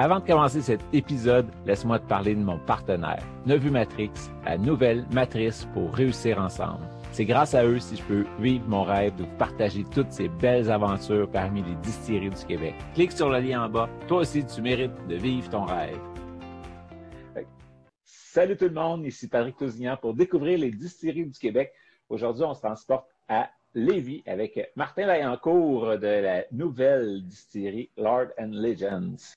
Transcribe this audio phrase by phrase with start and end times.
[0.00, 4.10] Avant de commencer cet épisode, laisse-moi te parler de mon partenaire, Nevu Matrix,
[4.46, 6.88] la nouvelle matrice pour réussir ensemble.
[7.12, 10.30] C'est grâce à eux si je peux vivre mon rêve de vous partager toutes ces
[10.30, 12.74] belles aventures parmi les distilleries du Québec.
[12.94, 13.90] Clique sur le lien en bas.
[14.08, 15.98] Toi aussi, tu mérites de vivre ton rêve.
[18.02, 21.74] Salut tout le monde, ici Patrick Tousignan pour découvrir les distilleries du Québec.
[22.08, 28.52] Aujourd'hui, on se transporte à Lévis avec Martin Vaillancourt de la nouvelle distillerie Lord and
[28.52, 29.36] Legends.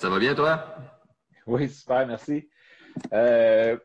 [0.00, 0.64] Ça va bien, toi?
[1.46, 2.48] Oui, super, merci.
[3.12, 3.76] Euh,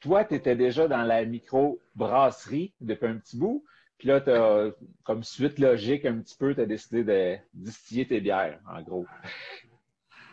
[0.00, 3.62] toi, tu étais déjà dans la micro-brasserie depuis un petit bout.
[3.98, 4.70] Puis là, as,
[5.02, 9.06] comme suite logique, un petit peu, tu as décidé de distiller tes bières, en gros.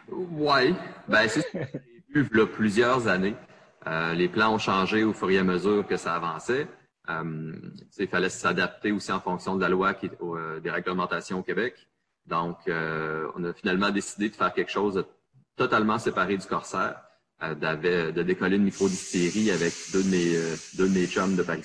[0.08, 0.73] Oui.
[1.09, 1.45] Ben, c'est
[2.16, 3.36] vu il y a plusieurs années.
[3.88, 6.67] Euh, les plans ont changé au fur et à mesure que ça avançait.
[7.09, 7.52] Euh,
[8.00, 10.09] il fallait s'adapter aussi en fonction de la loi qui,
[10.64, 11.91] des réglementations au Québec.
[12.25, 15.05] Donc, euh, on a finalement décidé de faire quelque chose de
[15.55, 17.02] totalement séparé du Corsaire,
[17.44, 17.55] euh,
[18.11, 21.58] de décoller une micro-distillerie avec deux de mes, euh, deux de mes chums de par.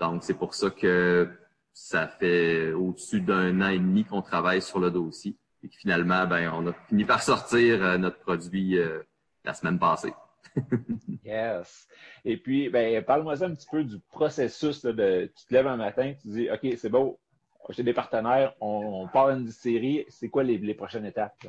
[0.00, 1.28] Donc, c'est pour ça que
[1.72, 6.26] ça fait au-dessus d'un an et demi qu'on travaille sur le dossier et que finalement,
[6.26, 9.00] ben, on a fini par sortir euh, notre produit euh,
[9.44, 10.12] la semaine passée.
[11.24, 11.88] yes.
[12.24, 16.14] Et puis, ben, parle-moi un petit peu du processus de tu te lèves un matin,
[16.20, 17.18] tu dis OK, c'est beau,
[17.72, 20.04] j'ai des partenaires, on, part d'une série.
[20.08, 21.46] C'est quoi les, prochaines étapes?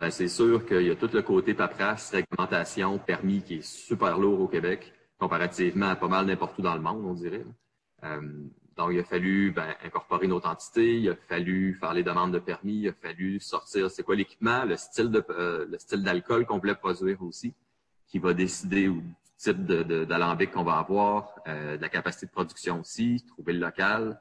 [0.00, 4.18] Ben, c'est sûr qu'il y a tout le côté paperasse, réglementation, permis qui est super
[4.18, 7.44] lourd au Québec, comparativement à pas mal n'importe où dans le monde, on dirait.
[8.04, 8.20] Euh,
[8.76, 12.32] donc, il a fallu ben, incorporer une autre entité, il a fallu faire les demandes
[12.32, 16.74] de permis, il a fallu sortir c'est quoi l'équipement, le style euh, d'alcool qu'on voulait
[16.74, 17.54] produire aussi,
[18.08, 22.80] qui va décider du type d'alambic qu'on va avoir, euh, de la capacité de production
[22.80, 24.18] aussi, trouver le local.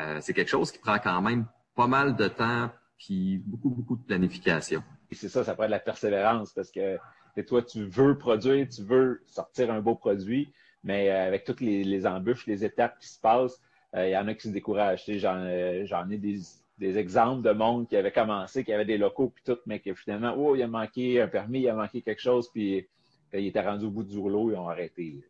[0.00, 3.96] Euh, c'est quelque chose qui prend quand même pas mal de temps puis beaucoup, beaucoup
[3.96, 4.82] de planification.
[5.10, 6.98] Et c'est ça, ça prend de la persévérance parce que
[7.42, 12.06] toi, tu veux produire, tu veux sortir un beau produit, mais euh, avec toutes les,
[12.06, 13.60] embûches, les étapes qui se passent,
[13.94, 15.04] euh, il y en a qui se découragent.
[15.06, 19.58] J'en, ai des, exemples de monde qui avaient commencé, qui avaient des locaux puis tout,
[19.66, 22.88] mais qui finalement, oh, il a manqué un permis, il a manqué quelque chose, puis
[23.32, 25.20] il était rendu au bout du rouleau, ils ont arrêté.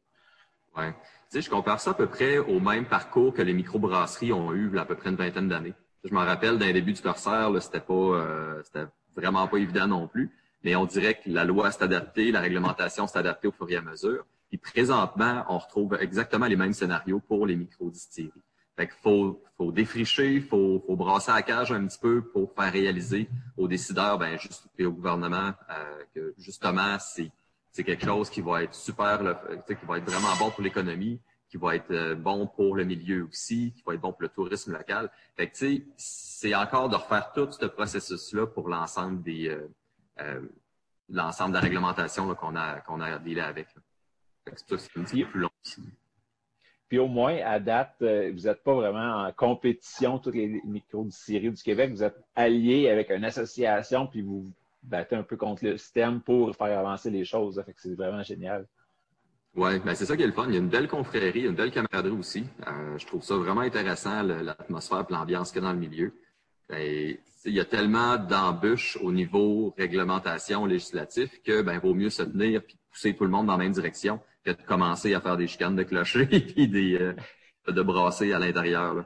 [0.78, 0.94] Ouais.
[1.34, 4.78] Je compare ça à peu près au même parcours que les microbrasseries ont eu il
[4.78, 5.74] à peu près une vingtaine d'années.
[6.04, 10.08] Je m'en rappelle, d'un début du Corsaire, c'était pas, euh, c'était vraiment pas évident non
[10.08, 10.30] plus.
[10.64, 13.76] Mais on dirait que la loi s'est adaptée, la réglementation s'est adaptée au fur et
[13.76, 14.24] à mesure.
[14.48, 18.42] Puis présentement, on retrouve exactement les mêmes scénarios pour les micro-distilleries.
[18.76, 22.54] Fait qu'il faut, faut défricher, il faut, faut brasser la cage un petit peu pour
[22.54, 27.30] faire réaliser aux décideurs, ben, juste, et au gouvernement, euh, que justement, c'est
[27.78, 29.20] c'est quelque chose qui va être super,
[29.64, 33.28] qui va être vraiment bon pour l'économie, qui va être euh, bon pour le milieu
[33.30, 35.08] aussi, qui va être bon pour le tourisme local.
[35.36, 35.56] Fait que,
[35.96, 39.70] c'est encore de refaire tout ce processus-là pour l'ensemble des, euh,
[40.18, 40.40] euh,
[41.08, 43.68] l'ensemble de la réglementation qu'on a, qu'on a avec.
[44.56, 45.50] C'est un petit peu plus long
[46.88, 51.62] Puis au moins, à date, vous n'êtes pas vraiment en compétition, toutes les micro-distilleries du
[51.62, 51.92] Québec.
[51.92, 54.50] Vous êtes alliés avec une association, puis vous
[54.82, 57.62] battez un peu contre le système pour faire avancer les choses.
[57.76, 58.66] C'est vraiment génial.
[59.54, 60.46] Oui, ben c'est ça qui est le fun.
[60.48, 62.44] Il y a une belle confrérie, une belle camaraderie aussi.
[62.66, 66.12] Euh, je trouve ça vraiment intéressant, l'atmosphère et l'ambiance qu'il y a dans le milieu.
[66.70, 72.22] Et, il y a tellement d'embûches au niveau réglementation législatif que ben vaut mieux se
[72.22, 75.36] tenir et pousser tout le monde dans la même direction que de commencer à faire
[75.36, 77.14] des chicanes de clocher et des, euh,
[77.72, 79.04] de brasser à l'intérieur.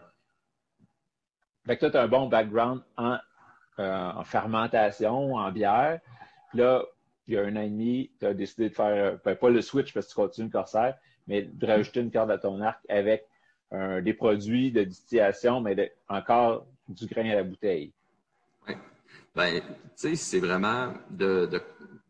[1.67, 3.19] Fait que toi, tu as un bon background en
[3.79, 6.01] en fermentation, en bière.
[6.51, 6.85] Puis là,
[7.27, 9.63] il y a un an et demi, tu as décidé de faire, ben, pas le
[9.63, 10.97] switch parce que tu continues le corsaire,
[11.27, 13.27] mais de rajouter une corde à ton arc avec
[14.03, 17.93] des produits de distillation, mais encore du grain à la bouteille.
[18.69, 18.75] Oui.
[19.35, 19.65] Ben, tu
[19.97, 21.49] sais, c'est vraiment de,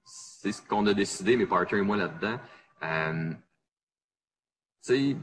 [0.05, 2.39] c'est ce qu'on a décidé, mes partenaires et moi là-dedans.
[2.83, 3.37] Euh, tu
[4.81, 5.17] sais,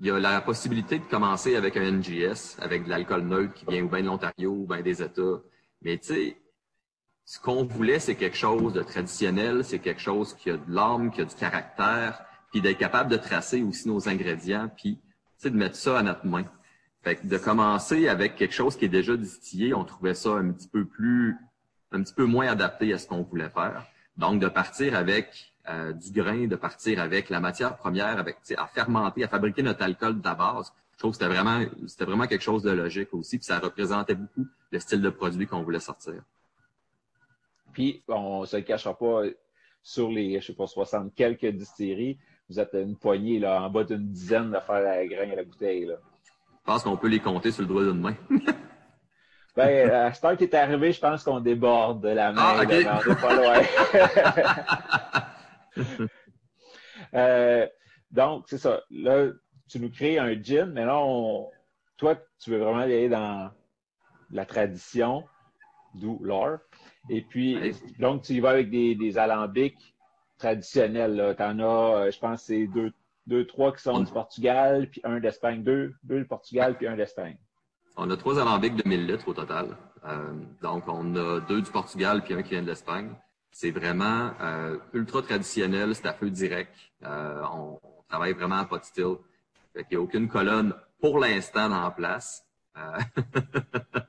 [0.00, 3.64] il y a la possibilité de commencer avec un NGS, avec de l'alcool neutre qui
[3.66, 5.40] vient ou bien de l'Ontario ou bien des États.
[5.82, 6.36] Mais tu sais,
[7.24, 11.10] ce qu'on voulait, c'est quelque chose de traditionnel, c'est quelque chose qui a de l'âme,
[11.10, 14.98] qui a du caractère, puis d'être capable de tracer aussi nos ingrédients, puis
[15.44, 16.44] de mettre ça à notre main.
[17.02, 20.50] Fait que de commencer avec quelque chose qui est déjà distillé, on trouvait ça un
[20.50, 21.36] petit peu plus,
[21.92, 23.86] un petit peu moins adapté à ce qu'on voulait faire.
[24.16, 28.66] Donc, de partir avec euh, du grain, de partir avec la matière première, avec à
[28.66, 30.72] fermenter, à fabriquer notre alcool de la base.
[31.00, 34.14] Je trouve que c'était vraiment, c'était vraiment quelque chose de logique aussi, puis ça représentait
[34.14, 36.22] beaucoup le style de produit qu'on voulait sortir.
[37.72, 39.22] Puis, on ne se cachera pas
[39.82, 42.18] sur les, je sais pas, 60 quelques distilleries,
[42.50, 45.44] vous êtes une poignée, là, en bas d'une dizaine de faire la grain à la
[45.44, 45.94] bouteille, là.
[45.94, 48.16] Je pense qu'on peut les compter sur le doigt d'une main.
[49.56, 52.42] ben, à ce temps qui est arrivé, je pense qu'on déborde de la main.
[52.44, 52.84] Ah, okay.
[52.84, 53.62] pas loin.
[57.14, 57.66] euh,
[58.10, 58.82] donc, c'est ça.
[58.90, 59.30] Là,
[59.70, 61.48] tu nous crées un gin, mais là, on...
[61.96, 63.50] toi, tu veux vraiment aller dans
[64.30, 65.24] la tradition,
[65.94, 66.58] d'où l'or.
[67.08, 69.94] Et puis, donc, tu y vas avec des, des alambics
[70.38, 71.34] traditionnels.
[71.36, 72.92] Tu en as, euh, je pense, c'est deux,
[73.26, 75.62] deux, trois qui sont du Portugal, puis un d'Espagne.
[75.62, 77.38] Deux, deux du Portugal, puis un d'Espagne.
[77.96, 79.76] On a trois alambics de 1000 litres au total.
[80.04, 80.32] Euh,
[80.62, 83.12] donc, on a deux du Portugal, puis un qui vient de l'Espagne.
[83.52, 86.74] C'est vraiment euh, ultra traditionnel, c'est à feu direct.
[87.04, 89.18] Euh, on, travaille vraiment à pot still.
[89.72, 92.44] Fait qu'il n'y a aucune colonne pour l'instant en place.
[92.76, 92.98] Euh...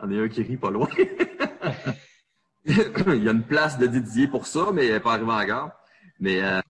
[0.00, 0.88] on a un qui rit pas loin.
[2.64, 5.70] Il y a une place de Didier pour ça, mais elle n'est pas arrivée encore.
[6.20, 6.60] Mais euh,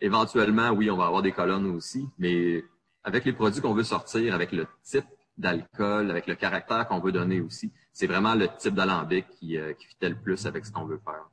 [0.00, 2.06] éventuellement, oui, on va avoir des colonnes aussi.
[2.18, 2.62] Mais
[3.02, 5.06] avec les produits qu'on veut sortir, avec le type
[5.38, 9.72] d'alcool, avec le caractère qu'on veut donner aussi, c'est vraiment le type d'alambic qui, euh,
[9.72, 11.24] qui le plus avec ce qu'on veut faire.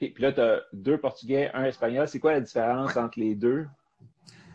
[0.00, 2.08] Et puis là, tu as deux Portugais, un Espagnol.
[2.08, 3.66] C'est quoi la différence entre les deux?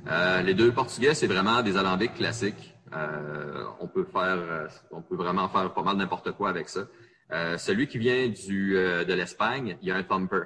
[0.07, 2.75] Euh, les deux Portugais, c'est vraiment des alambics classiques.
[2.93, 6.87] Euh, on peut faire, euh, on peut vraiment faire pas mal n'importe quoi avec ça.
[7.31, 10.43] Euh, celui qui vient de l'Espagne, il y a un thumper.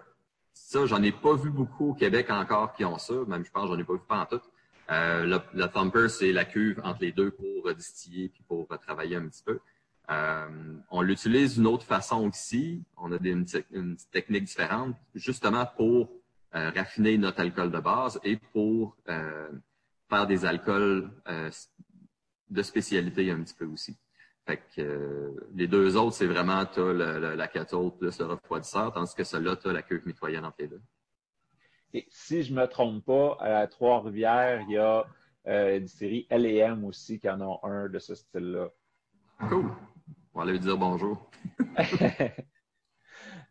[0.54, 3.14] Ça, j'en ai pas vu beaucoup au Québec encore qui ont ça.
[3.28, 4.42] Même, je pense, j'en ai pas vu pas en tout.
[4.92, 9.28] Euh, le, thumper, c'est la cuve entre les deux pour distiller puis pour travailler un
[9.28, 9.60] petit peu.
[10.90, 12.82] On l'utilise d'une autre façon aussi.
[12.98, 16.10] On a des, une, une technique différente, justement pour
[16.56, 19.52] euh, raffiner notre alcool de base et pour euh,
[20.10, 21.52] faire des alcools euh,
[22.50, 23.98] de spécialité un petit peu aussi.
[24.48, 29.14] Fait que les deux autres, c'est vraiment tu la, la cathode plus le refroidisseur, tandis
[29.14, 30.82] que celui-là, tu as la cuve mitoyenne entre les deux.
[31.94, 35.06] Et si je ne me trompe pas, à Trois-Rivières, il y a
[35.46, 38.70] des séries L&M aussi qui en ont un de ce style-là.
[39.50, 39.72] Cool.
[40.34, 41.30] On va aller lui dire bonjour.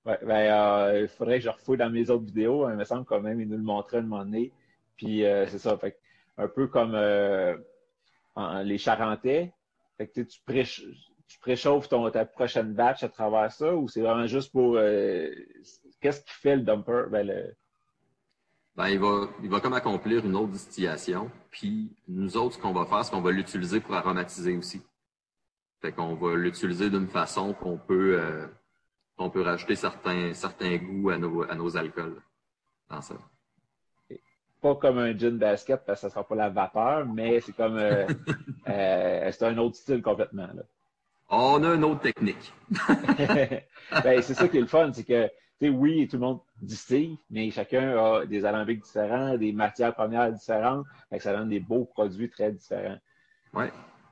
[0.05, 2.65] ouais, ben, euh, il faudrait que je refouille dans mes autres vidéos.
[2.65, 2.73] Hein.
[2.73, 4.53] Il me semble quand même il nous le montrait un moment donné.
[4.97, 5.77] Puis euh, c'est ça.
[5.79, 5.99] Fait,
[6.37, 7.57] un peu comme euh,
[8.65, 9.53] les Charentais.
[9.97, 14.01] Fait que tu, pré tu préchauffes ton, ta prochaine batch à travers ça ou c'est
[14.01, 14.77] vraiment juste pour
[16.01, 17.05] qu'est-ce qui fait le dumper?
[17.11, 17.55] Ben,
[18.77, 21.31] ben, il va, il va comme accomplir une autre distillation.
[21.51, 24.81] Puis nous autres, ce qu'on va faire, c'est qu'on va l'utiliser pour aromatiser aussi.
[25.83, 28.49] Fait qu'on va l'utiliser d'une façon qu'on peut
[29.19, 32.23] qu'on peut rajouter certains, certains goûts à nos, à nos alcools
[32.89, 33.15] dans ça
[34.61, 37.77] pas comme un gin basket parce que ça sera pas la vapeur, mais c'est comme
[37.77, 38.07] euh,
[38.69, 40.49] euh, c'est un autre style complètement.
[40.55, 40.63] Là.
[41.31, 42.53] On a une autre technique.
[42.89, 45.27] ben, c'est ça qui est le fun, c'est que
[45.61, 49.95] tu sais, oui, tout le monde distille, mais chacun a des alambics différents, des matières
[49.95, 52.99] premières différentes, fait que ça donne des beaux produits très différents.
[53.55, 53.65] Oui,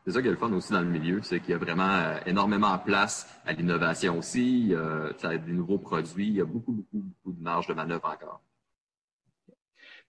[0.06, 1.90] c'est ça qui est le fun aussi dans le milieu, c'est qu'il y a vraiment
[1.90, 6.40] euh, énormément de place à l'innovation aussi, il y a des nouveaux produits, il y
[6.40, 8.40] a beaucoup, beaucoup, beaucoup de marge de manœuvre encore.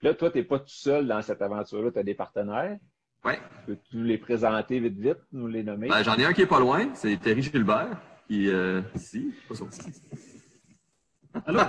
[0.04, 2.77] Là, toi, tu n'es pas tout seul dans cette aventure-là, tu as des partenaires.
[3.25, 3.34] Oui.
[3.66, 5.88] Peux-tu les présenter vite, vite, nous les nommer?
[5.88, 9.56] Ben, J'en ai un qui est pas loin, c'est Terry Gilbert, qui euh, ici, pas
[9.56, 9.82] sorti.
[11.48, 11.62] Allô?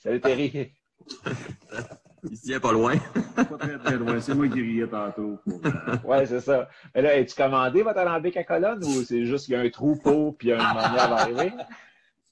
[0.00, 0.72] Salut Terry.
[2.30, 2.94] Il tient pas loin.
[3.34, 4.20] pas très, très loin.
[4.20, 5.38] C'est moi qui riais tantôt.
[5.44, 5.60] Pour...
[5.64, 6.68] Euh, ouais, c'est ça.
[6.94, 9.70] Mais là, as-tu commandé votre alambic à colonne ou c'est juste qu'il y a un
[9.70, 11.52] troupeau puis une manière d'arriver?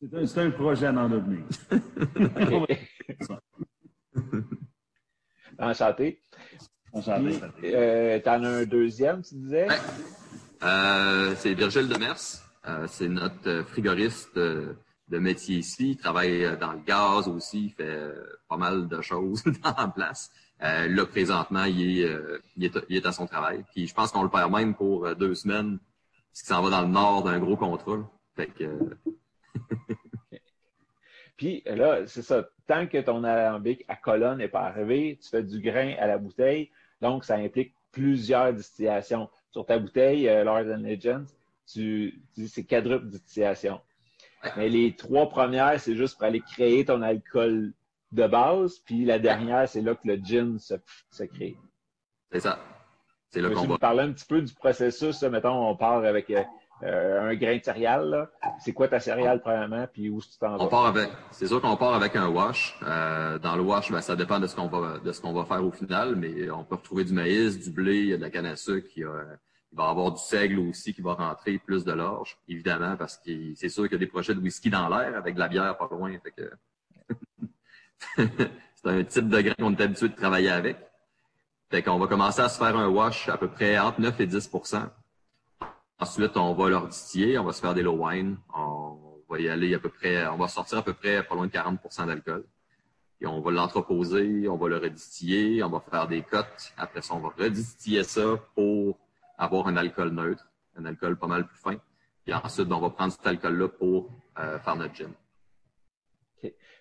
[0.00, 1.44] C'est un, un, projet à en devenir.
[5.58, 6.20] Enchanté.
[6.92, 7.40] Enchanté.
[7.64, 9.68] Euh, T'en as un deuxième, tu disais?
[9.68, 9.78] Ouais.
[10.62, 12.16] Euh, c'est Virgile Demers.
[12.68, 14.38] Euh, c'est notre frigoriste
[15.08, 15.90] de métier ici.
[15.90, 17.66] Il travaille dans le gaz aussi.
[17.66, 18.12] Il fait
[18.48, 20.30] pas mal de choses en place.
[20.62, 23.64] Euh, là, présentement, il est, est, à son travail.
[23.72, 25.78] Puis je pense qu'on le perd même pour deux semaines,
[26.32, 28.08] parce qu'il s'en va dans le nord d'un gros contrat.
[28.34, 28.96] Fait que,
[31.36, 32.48] Puis là, c'est ça.
[32.66, 36.18] Tant que ton alambic à colonne n'est pas arrivé, tu fais du grain à la
[36.18, 36.70] bouteille.
[37.00, 39.28] Donc, ça implique plusieurs distillations.
[39.50, 41.26] Sur ta bouteille, euh, Lord and Legends,
[41.66, 43.80] tu, tu dis c'est quadruple distillation.
[44.56, 47.72] Mais les trois premières, c'est juste pour aller créer ton alcool
[48.12, 48.78] de base.
[48.80, 50.74] Puis la dernière, c'est là que le gin se,
[51.10, 51.56] se crée.
[52.32, 52.58] c'est ça.
[53.30, 53.66] C'est le combat.
[53.74, 55.22] nous parler un petit peu du processus?
[55.24, 56.42] Mettons, on part avec euh,
[56.84, 58.28] euh, un grain de céréales.
[58.60, 60.68] C'est quoi ta céréale, premièrement, puis où est-ce que tu t'en On vas?
[60.68, 62.78] part avec, c'est sûr qu'on part avec un wash.
[62.84, 65.44] Euh, dans le wash, ben, ça dépend de ce qu'on va, de ce qu'on va
[65.44, 68.22] faire au final, mais on peut retrouver du maïs, du blé, il y a de
[68.22, 69.10] la canne à sucre, il, y a-
[69.76, 73.18] il va y avoir du seigle aussi qui va rentrer, plus de l'orge, évidemment, parce
[73.18, 75.48] que c'est sûr qu'il y a des projets de whisky dans l'air avec de la
[75.48, 76.16] bière pas loin.
[78.16, 80.78] C'est un type de grain qu'on est habitué de travailler avec.
[81.70, 84.26] Fait qu'on va commencer à se faire un wash à peu près entre 9 et
[84.26, 84.50] 10
[85.98, 88.38] Ensuite, on va leur distiller, on va se faire des low wine.
[88.54, 91.48] On va y aller à peu près, on va sortir à peu près pas loin
[91.48, 92.46] de 40 d'alcool.
[93.20, 96.72] Et on va l'entreposer, on va le redistiller, on va faire des cotes.
[96.78, 98.98] Après ça, on va redistiller ça pour
[99.38, 101.76] avoir un alcool neutre, un alcool pas mal plus fin.
[102.24, 105.12] Puis ensuite, on va prendre cet alcool-là pour euh, faire notre gin.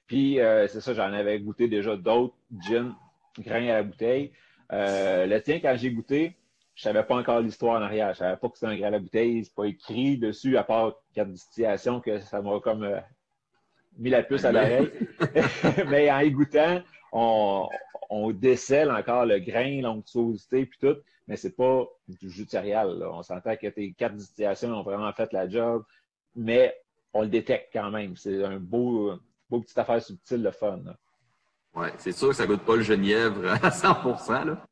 [0.08, 2.96] Puis, euh, c'est ça, j'en avais goûté déjà d'autres gin,
[3.40, 4.32] grains à la bouteille.
[4.72, 6.36] Euh, le tien, quand j'ai goûté,
[6.76, 8.14] je savais pas encore l'histoire en arrière.
[8.14, 9.44] Je savais pas que c'était un grain à la bouteille.
[9.46, 13.02] C'est pas écrit dessus, à part quatre distillations, que ça m'a comme
[13.98, 14.92] mis la puce à l'oreille.
[15.88, 16.82] Mais en y goûtant,
[17.16, 20.98] on, décèle encore le grain, l'onctuosité, puis tout.
[21.28, 23.04] Mais c'est pas du jus de céréales.
[23.12, 25.84] On s'entend que tes quatre distillations ont vraiment fait la job.
[26.36, 26.76] Mais
[27.14, 28.16] on le détecte quand même.
[28.16, 29.14] C'est un beau,
[29.50, 30.82] beau petite affaire subtile, le fun.
[31.74, 34.66] Ouais, c'est sûr que ça goûte pas le genièvre à 100%, là.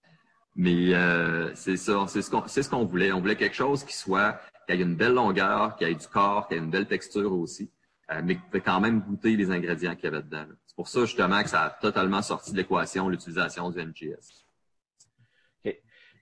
[0.55, 3.11] Mais euh, c'est ça, c'est ce qu'on voulait.
[3.11, 6.47] On voulait quelque chose qui soit qui ait une belle longueur, qui ait du corps,
[6.47, 7.71] qui ait une belle texture aussi,
[8.11, 10.45] euh, mais qui peut quand même goûter les ingrédients qu'il y avait dedans.
[10.73, 14.43] C'est pour ça justement que ça a totalement sorti de l'équation l'utilisation du NGS.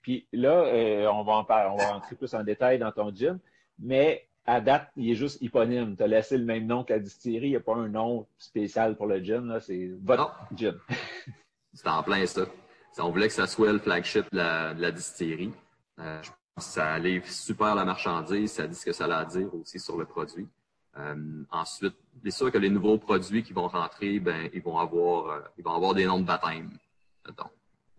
[0.02, 3.14] Puis là, euh, on va en parler, on va rentrer plus en détail dans ton
[3.14, 3.38] gin,
[3.78, 5.96] mais à date, il est juste éponyme.
[5.96, 7.46] Tu as laissé le même nom que la distillerie.
[7.46, 9.60] Il n'y a pas un nom spécial pour le là.
[9.60, 10.76] C'est votre gin.
[11.72, 12.42] C'était en plein ça.
[12.98, 15.52] On voulait que ça soit le flagship de la, de la distillerie.
[15.98, 19.20] Euh, je pense que ça livre super la marchandise, ça dit ce que ça a
[19.20, 20.46] à dire aussi sur le produit.
[20.98, 25.26] Euh, ensuite, c'est sûr que les nouveaux produits qui vont rentrer, ben, ils vont avoir,
[25.30, 26.70] euh, ils vont avoir des noms de baptême.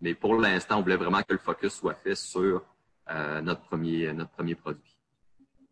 [0.00, 2.62] Mais pour l'instant, on voulait vraiment que le focus soit fait sur
[3.10, 4.96] euh, notre premier, notre premier produit.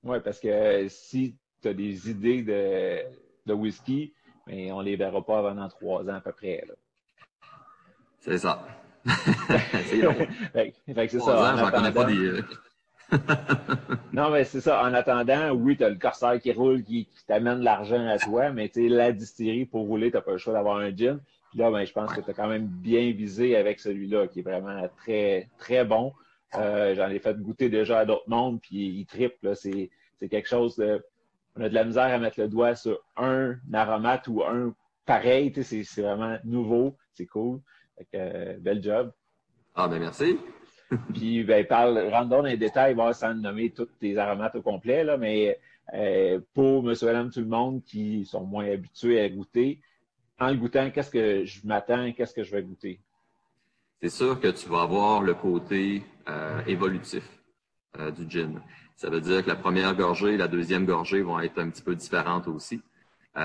[0.03, 3.03] Oui, parce que si tu as des idées de,
[3.47, 4.13] de whisky,
[4.47, 6.65] mais on ne les verra pas avant dans trois ans à peu près.
[8.19, 8.67] C'est ça.
[9.07, 10.01] c'est
[11.21, 11.55] ça.
[11.55, 12.41] ans, en pas des.
[14.13, 14.83] Non, mais c'est ça.
[14.85, 18.51] En attendant, oui, tu as le corsaire qui roule, qui, qui t'amène l'argent à toi,
[18.51, 21.19] mais tu la distillerie, pour rouler, tu n'as pas le choix d'avoir un gin.
[21.51, 24.41] Puis là, ben, je pense que tu as quand même bien visé avec celui-là, qui
[24.41, 26.13] est vraiment très, très bon.
[26.55, 29.37] Euh, J'en ai fait goûter déjà à d'autres mondes, puis il triple.
[29.43, 29.55] là.
[29.55, 29.91] C'est
[30.31, 31.03] quelque chose de.
[31.57, 35.53] On a de la misère à mettre le doigt sur un aromate ou un pareil.
[35.63, 36.97] c'est vraiment nouveau.
[37.13, 37.61] C'est cool.
[37.99, 39.13] Fait que, euh, bel job.
[39.75, 40.39] Ah ben merci.
[41.15, 45.17] Puis, ben, parle, rentre dans les détails, sans nommer tous tes aromates au complet, là,
[45.17, 45.59] mais
[45.95, 49.81] euh, pour monsieur, madame, tout le monde qui sont moins habitués à goûter,
[50.39, 53.01] en le goûtant, qu'est-ce que je m'attends, qu'est-ce que je vais goûter?
[54.01, 57.23] c'est sûr que tu vas avoir le côté euh, évolutif
[58.01, 58.61] euh, du gin.
[58.97, 61.83] Ça veut dire que la première gorgée et la deuxième gorgée vont être un petit
[61.83, 62.83] peu différentes aussi.
[63.35, 63.41] Tu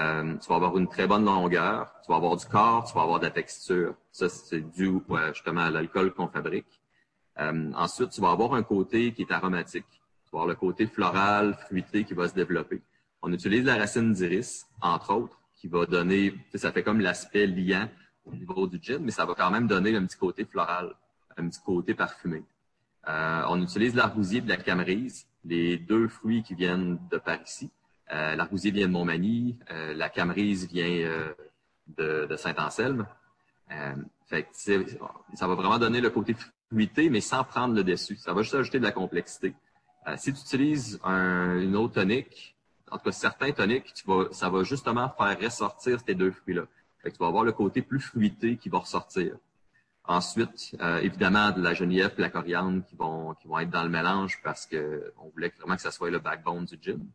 [0.50, 3.26] vas avoir une très bonne longueur, tu vas avoir du corps, tu vas avoir de
[3.26, 3.94] la texture.
[4.12, 5.00] Ça, c'est dû
[5.32, 6.82] justement à l'alcool qu'on fabrique.
[7.40, 9.86] Euh, ensuite, tu vas avoir un côté qui est aromatique.
[9.90, 12.82] Tu vas avoir le côté floral, fruité qui va se développer.
[13.22, 17.90] On utilise la racine d'iris, entre autres, qui va donner, ça fait comme l'aspect liant
[18.26, 20.94] au niveau du gin, mais ça va quand même donner un petit côté floral,
[21.38, 22.44] un petit côté parfumé.
[23.08, 27.72] Euh, on utilise l'argousier de la camerise, les deux fruits qui viennent de par ici.
[28.12, 31.34] Euh, l'argousier vient de Montmagny, euh, la camerise vient
[31.98, 33.08] de, Saint-Anselme.
[34.26, 34.50] Fait que,
[35.34, 36.36] ça va vraiment donner le côté
[36.72, 38.18] mais sans prendre le dessus.
[38.18, 39.54] Ça va juste ajouter de la complexité.
[40.08, 42.56] Euh, si tu utilises un, une eau tonique,
[42.92, 43.94] en tout cas certains toniques,
[44.32, 46.64] ça va justement faire ressortir ces deux fruits-là.
[47.04, 49.38] Que tu vas avoir le côté plus fruité qui va ressortir.
[50.06, 54.40] Ensuite, euh, évidemment, de la genièvre et la coriandre qui vont, être dans le mélange
[54.42, 57.06] parce que on voulait vraiment que ça soit le backbone du gin.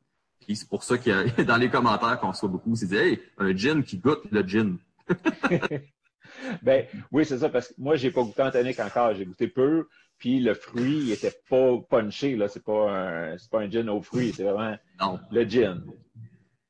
[0.41, 3.57] Puis c'est pour ça a dans les commentaires qu'on reçoit beaucoup, c'est dit Hey, un
[3.57, 4.77] gin qui goûte le gin.
[6.63, 9.49] Ben oui, c'est ça, parce que moi, j'ai pas goûté en tonique encore, j'ai goûté
[9.49, 12.49] peu, puis le fruit, il était pas punché, là.
[12.49, 15.21] C'est pas un c'est pas un gin aux fruits, c'est vraiment Non.
[15.31, 15.83] le gin.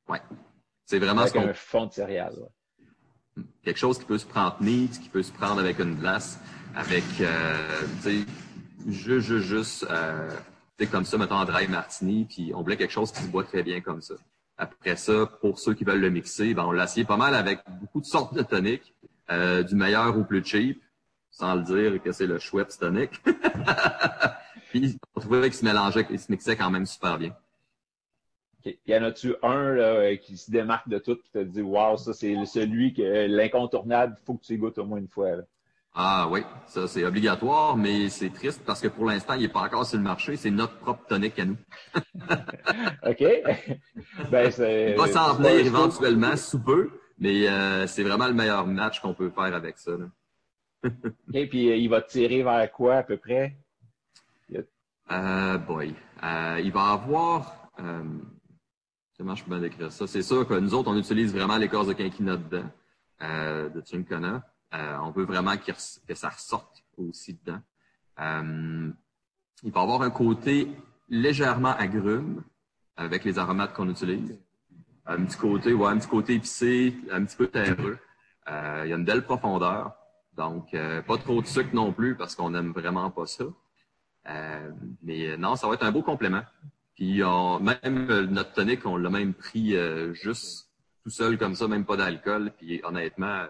[0.09, 0.21] Ouais.
[0.85, 2.35] C'est vraiment Avec ce qu'on un fond de céréales.
[2.39, 3.45] ouais.
[3.65, 6.39] quelque chose qui peut se prendre neat, qui peut se prendre avec une glace,
[6.75, 8.27] avec, euh, tu sais,
[8.89, 10.29] juste, juste, juste, euh,
[10.79, 13.45] sais, comme ça, mettons, un dry martini, puis on voulait quelque chose qui se boit
[13.45, 14.15] très bien comme ça.
[14.57, 17.61] Après ça, pour ceux qui veulent le mixer, ben, on l'a essayé pas mal avec
[17.81, 18.95] beaucoup de sortes de toniques,
[19.33, 20.83] euh, du meilleur au plus cheap,
[21.31, 23.11] sans le dire que c'est le Schweppes tonic.
[24.71, 27.35] puis on trouvait qu'il se mélangeait, qu'il se mixait quand même super bien.
[28.65, 28.77] OK.
[28.87, 31.97] Y en a-tu un là, euh, qui se démarque de tout, qui te dit Waouh,
[31.97, 35.37] ça c'est celui que l'incontournable, il faut que tu y goûtes au moins une fois.
[35.37, 35.43] là.
[35.95, 39.61] Ah oui, ça c'est obligatoire, mais c'est triste parce que pour l'instant, il n'est pas
[39.61, 40.37] encore sur le marché.
[40.37, 41.57] C'est notre propre tonique à nous.
[43.07, 43.19] OK?
[44.31, 44.51] ben.
[44.59, 46.91] Il va s'en venir éventuellement sous peu,
[47.23, 49.93] mais euh, c'est vraiment le meilleur match qu'on peut faire avec ça.
[49.93, 50.91] OK,
[51.51, 53.57] puis euh, il va tirer vers quoi à peu près?
[55.13, 55.95] Euh, boy.
[56.65, 57.71] Il va avoir.
[59.17, 60.09] Comment je peux bien décrire ça?
[60.09, 62.69] C'est sûr que nous autres, on utilise vraiment l'écorce de quinquina dedans,
[63.21, 64.43] de Chincona.
[64.75, 67.61] Euh, on veut vraiment que ça ressorte aussi dedans.
[69.63, 70.69] Il va avoir un côté
[71.09, 72.43] légèrement agrume
[72.97, 74.37] avec les aromates qu'on utilise.
[75.07, 77.99] Un petit côté, ouais, un petit côté épicé, un petit peu terreux.
[78.49, 79.95] Euh, il y a une belle profondeur.
[80.37, 83.45] Donc, euh, pas trop de sucre non plus parce qu'on n'aime vraiment pas ça.
[84.29, 84.71] Euh,
[85.03, 86.43] mais non, ça va être un beau complément.
[86.95, 90.71] Puis on, même notre tonique, on l'a même pris euh, juste
[91.03, 92.53] tout seul comme ça, même pas d'alcool.
[92.57, 93.49] Puis honnêtement, euh,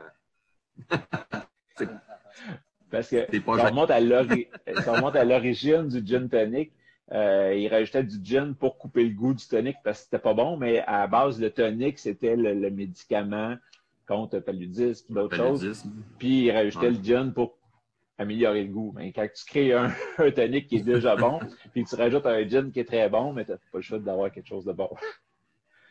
[2.91, 4.01] Parce que pas ça remonte à
[4.83, 6.73] ça remonte à l'origine du gin tonic.
[7.11, 10.35] Euh, il rajoutait du gin pour couper le goût du tonic parce que c'était pas
[10.35, 13.57] bon, mais à la base, le tonic, c'était le, le médicament
[14.07, 15.85] contre le paludisme et d'autres choses.
[16.19, 16.93] Puis il rajoutait Ouais.
[16.93, 17.59] le gin pour
[18.19, 18.93] améliorer le goût.
[18.97, 21.41] Mais quand tu crées un, un tonic qui est déjà bon,
[21.73, 23.99] puis tu rajoutes un gin qui est très bon, mais tu n'as pas le choix
[23.99, 24.89] d'avoir quelque chose de bon.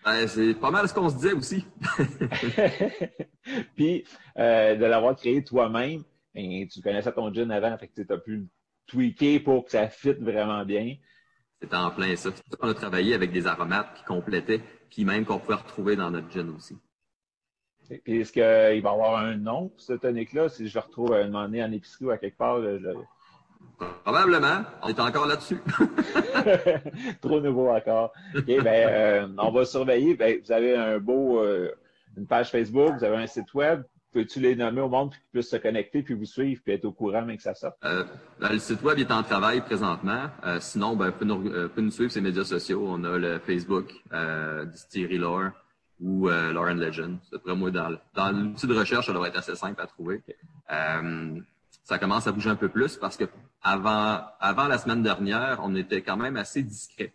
[0.04, 1.64] Ben, c'est pas mal ce qu'on se disait aussi.
[3.76, 4.04] puis
[4.38, 6.04] euh, de l'avoir créé toi-même,
[6.34, 8.48] ben, tu connaissais ton gin avant, fait que tu as pu
[8.94, 10.96] le tweaker pour que ça fitte vraiment bien.
[11.62, 12.30] C'était en plein ça.
[12.60, 16.32] On a travaillé avec des aromates qui complétaient, puis même qu'on pouvait retrouver dans notre
[16.32, 16.78] gin aussi.
[18.04, 21.18] Puis est-ce qu'il va y avoir un nom, ce tonic-là, si je le retrouve à
[21.18, 22.80] un moment donné en épicerie ou à quelque part, je-
[24.04, 25.60] Probablement, on est encore là-dessus.
[27.22, 28.12] Trop nouveau encore.
[28.36, 30.16] OK, ben, euh, on va surveiller.
[30.16, 31.72] Ben, vous avez un beau, euh,
[32.18, 33.84] une page Facebook, vous avez un site web.
[34.14, 36.84] Peux-tu les nommer au monde pour qu'ils puissent se connecter puis vous suivre puis être
[36.84, 37.78] au courant mais que ça sorte?
[37.86, 38.04] Euh,
[38.42, 40.30] ben, le site web est en travail présentement.
[40.46, 42.84] Euh, sinon, ben, peut nous, euh, peut nous suivre sur les médias sociaux.
[42.86, 43.94] On a le Facebook,
[44.66, 45.52] Distillery Lore
[46.02, 47.20] ou and Legend.
[47.32, 50.22] D'après moi, dans, dans l'outil de recherche, ça devrait être assez simple à trouver.
[51.84, 53.26] Ça commence à bouger un peu plus parce que
[53.64, 57.14] avant, avant la semaine dernière, on était quand même assez discret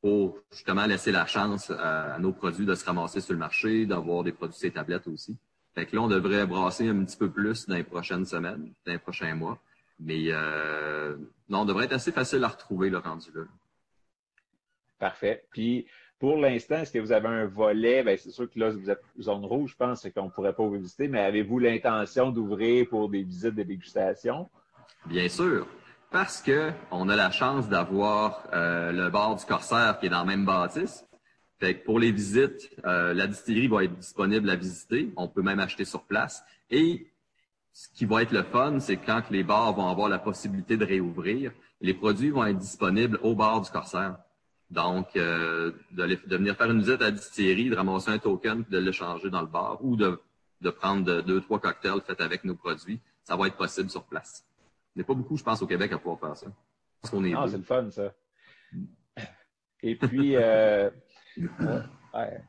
[0.00, 3.84] pour justement laisser la chance à, à nos produits de se ramasser sur le marché,
[3.84, 5.36] d'avoir des produits sur les tablettes aussi.
[5.78, 8.92] Fait que là, on devrait brasser un petit peu plus dans les prochaines semaines, dans
[8.92, 9.60] les prochains mois.
[10.00, 11.16] Mais euh,
[11.48, 13.42] non, on devrait être assez facile à retrouver le rendu là.
[14.98, 15.44] Parfait.
[15.52, 15.86] Puis
[16.18, 18.02] pour l'instant, est-ce que vous avez un volet?
[18.02, 20.52] Ben, c'est sûr que là, vous êtes zone rouge, je pense, c'est qu'on ne pourrait
[20.52, 24.50] pas vous visiter, mais avez-vous l'intention d'ouvrir pour des visites de dégustation?
[25.06, 25.68] Bien sûr,
[26.10, 30.18] parce que on a la chance d'avoir euh, le bar du Corsaire qui est dans
[30.18, 31.07] la même bâtisse.
[31.60, 35.10] Fait que pour les visites, euh, la distillerie va être disponible à visiter.
[35.16, 36.42] On peut même acheter sur place.
[36.70, 37.08] Et
[37.72, 40.84] ce qui va être le fun, c'est quand les bars vont avoir la possibilité de
[40.84, 44.16] réouvrir, les produits vont être disponibles au bar du Corsaire.
[44.70, 48.78] Donc, euh, de, venir faire une visite à la distillerie, de ramasser un token, de
[48.78, 50.20] l'échanger dans le bar, ou de,
[50.60, 54.04] de prendre de- deux, trois cocktails faits avec nos produits, ça va être possible sur
[54.04, 54.44] place.
[54.94, 56.46] Il n'y a pas beaucoup, je pense, au Québec à pouvoir faire ça.
[57.00, 57.52] Parce qu'on est Non, deux.
[57.52, 58.12] c'est le fun, ça.
[59.82, 60.90] Et puis, euh,
[61.36, 62.40] ouais.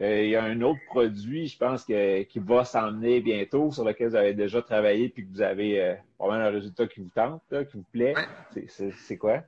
[0.00, 3.84] Euh, il y a un autre produit, je pense, que, qui va s'emmener bientôt, sur
[3.84, 7.10] lequel vous avez déjà travaillé, puis que vous avez euh, probablement un résultat qui vous
[7.14, 8.14] tente, là, qui vous plaît.
[8.16, 8.66] Ouais.
[8.68, 9.42] C'est- quoi?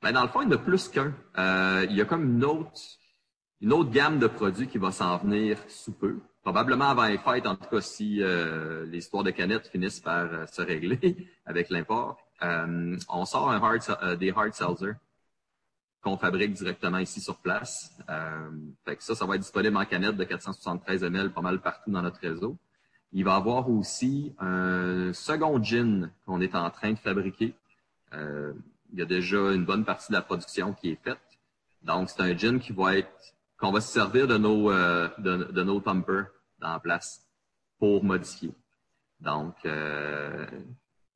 [0.00, 1.12] Ben, dans le fond, il y en a plus qu'un.
[1.36, 2.80] Euh, il y a comme une autre,
[3.60, 6.20] une autre gamme de produits qui va s'en venir sous peu.
[6.42, 10.32] Probablement avant les fêtes, en tout cas, si euh, les histoires de canettes finissent par
[10.32, 12.18] euh, se régler avec l'import.
[12.40, 14.94] On sort un hard, des hard seltzer
[16.02, 17.96] qu'on fabrique directement ici sur place.
[18.10, 18.50] Euh,
[18.84, 21.90] fait que ça, ça va être disponible en canette de 473 ml pas mal partout
[21.90, 22.56] dans notre réseau.
[23.12, 27.54] Il va y avoir aussi un second gin qu'on est en train de fabriquer.
[28.14, 28.52] Euh,
[28.92, 31.18] il y a déjà une bonne partie de la production qui est faite.
[31.82, 35.62] Donc, c'est un gin qui va être qu'on va se servir de nos euh, de,
[35.62, 36.02] nos dans
[36.60, 37.22] la place
[37.78, 38.52] pour modifier.
[39.20, 40.46] Donc, euh,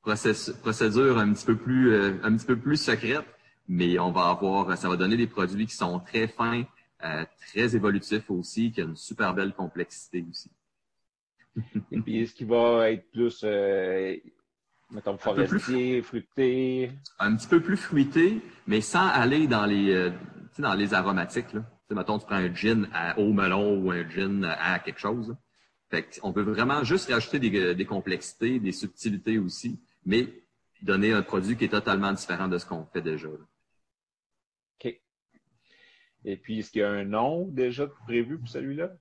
[0.01, 3.25] procédure un petit peu plus euh, un petit peu plus secrète,
[3.67, 6.63] mais on va avoir ça va donner des produits qui sont très fins,
[7.03, 10.49] euh, très évolutif aussi, qui a une super belle complexité aussi.
[11.91, 14.15] Et puis, est-ce qu'il va être plus, euh,
[14.91, 16.91] mettons, forestier, fruité?
[17.19, 20.11] Un petit peu plus fruité, mais sans aller dans les, euh,
[20.59, 21.53] dans les aromatiques.
[21.53, 21.63] Là.
[21.91, 25.35] mettons, tu prends un gin à eau melon ou un gin à quelque chose.
[25.89, 30.27] Fait on peut vraiment juste rajouter des, des, complexités, des subtilités aussi, mais
[30.81, 33.29] donner un produit qui est totalement différent de ce qu'on fait déjà.
[34.79, 34.99] OK.
[36.25, 38.91] Et puis, est-ce qu'il y a un nom déjà prévu pour celui-là?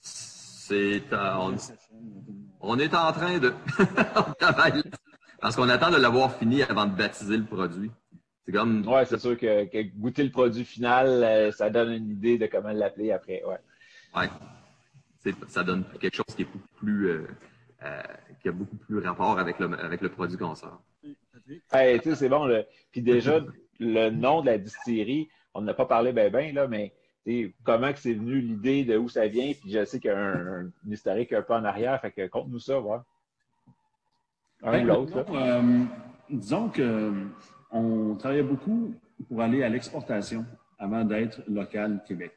[0.00, 1.56] C'est on,
[2.60, 3.52] on, est en train de
[5.40, 7.90] parce qu'on attend de l'avoir fini avant de baptiser le produit.
[8.46, 8.86] C'est comme.
[8.86, 12.46] Ouais, c'est sûr que, que, goûter le produit final, euh, ça donne une idée de
[12.46, 13.42] comment l'appeler après.
[13.44, 13.58] Ouais.
[14.14, 14.28] Ouais
[15.48, 17.26] ça donne quelque chose qui est beaucoup plus euh,
[17.82, 18.02] euh,
[18.42, 20.82] qui a beaucoup plus rapport avec le, avec le produit qu'on sort.
[21.72, 22.48] Hey, c'est bon.
[22.90, 23.40] Puis déjà,
[23.80, 26.92] le nom de la distillerie, on n'a pas parlé bien, bien, là, mais
[27.64, 30.18] comment que c'est venu l'idée de où ça vient, puis je sais qu'il y a
[30.18, 33.04] un, historique un peu en arrière, fait que conte-nous ça, voir.
[34.62, 35.26] Un ben, ou l'autre.
[35.30, 35.84] Euh,
[36.28, 37.12] disons que
[37.70, 38.94] on travaillait beaucoup
[39.28, 40.44] pour aller à l'exportation
[40.78, 42.32] avant d'être local Québec.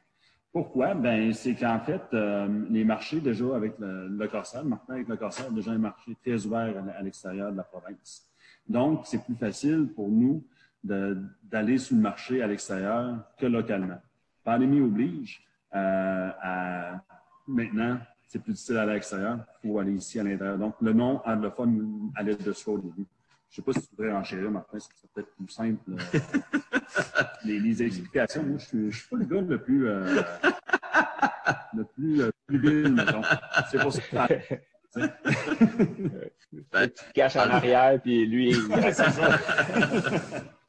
[0.52, 0.94] Pourquoi?
[0.94, 5.16] Ben, c'est qu'en fait, euh, les marchés, déjà avec le, le Corsair, maintenant avec le
[5.16, 8.28] Corsair, déjà un marché très ouvert à, l'extérieur de la province.
[8.68, 10.44] Donc, c'est plus facile pour nous
[10.84, 14.00] d'aller sur le marché à l'extérieur que localement.
[14.44, 15.42] Pandémie oblige.
[15.74, 17.02] Euh, à,
[17.48, 19.38] maintenant, c'est plus difficile à l'extérieur.
[19.62, 20.58] Il faut aller ici à l'intérieur.
[20.58, 23.06] Donc, le nom anglophone allait de soi au début.
[23.50, 25.78] Je ne sais pas si tu voudrais enchérir, Martin, c'est peut-être plus simple.
[25.88, 25.98] Euh,
[27.44, 30.22] les, explications, moi, je ne suis, pas le gars le plus, euh,
[31.76, 33.22] le plus, euh, plus mettons.
[33.70, 34.34] C'est pour ça que
[36.72, 38.56] ben, tu te caches en arrière, puis lui, il...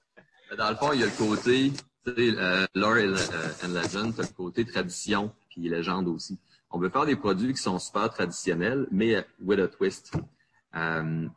[0.57, 1.71] Dans le fond, il y a le côté,
[2.05, 3.15] tu sais, euh, Lore
[3.63, 6.39] and Legend, tu le côté tradition, puis légende aussi.
[6.69, 10.13] On veut faire des produits qui sont super traditionnels, mais with a twist.
[10.75, 11.27] Euh,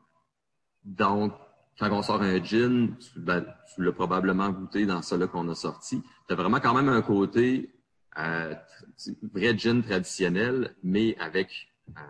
[0.84, 1.32] donc,
[1.78, 3.44] quand on sort un gin, tu, ben,
[3.78, 6.02] l'as probablement goûté dans celui qu'on a sorti.
[6.26, 7.70] Tu as vraiment quand même un côté
[8.18, 8.54] euh,
[9.32, 12.00] vrai gin traditionnel, mais avec, euh,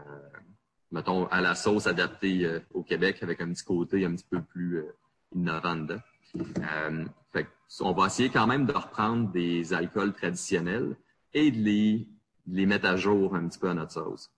[0.91, 4.43] mettons, à la sauce adaptée euh, au Québec, avec un petit côté un petit peu
[4.43, 4.93] plus euh,
[5.35, 5.87] innovant.
[6.37, 7.47] Euh, fait,
[7.81, 10.97] on va essayer quand même de reprendre des alcools traditionnels
[11.33, 12.09] et de les,
[12.47, 14.31] les mettre à jour un petit peu à notre sauce.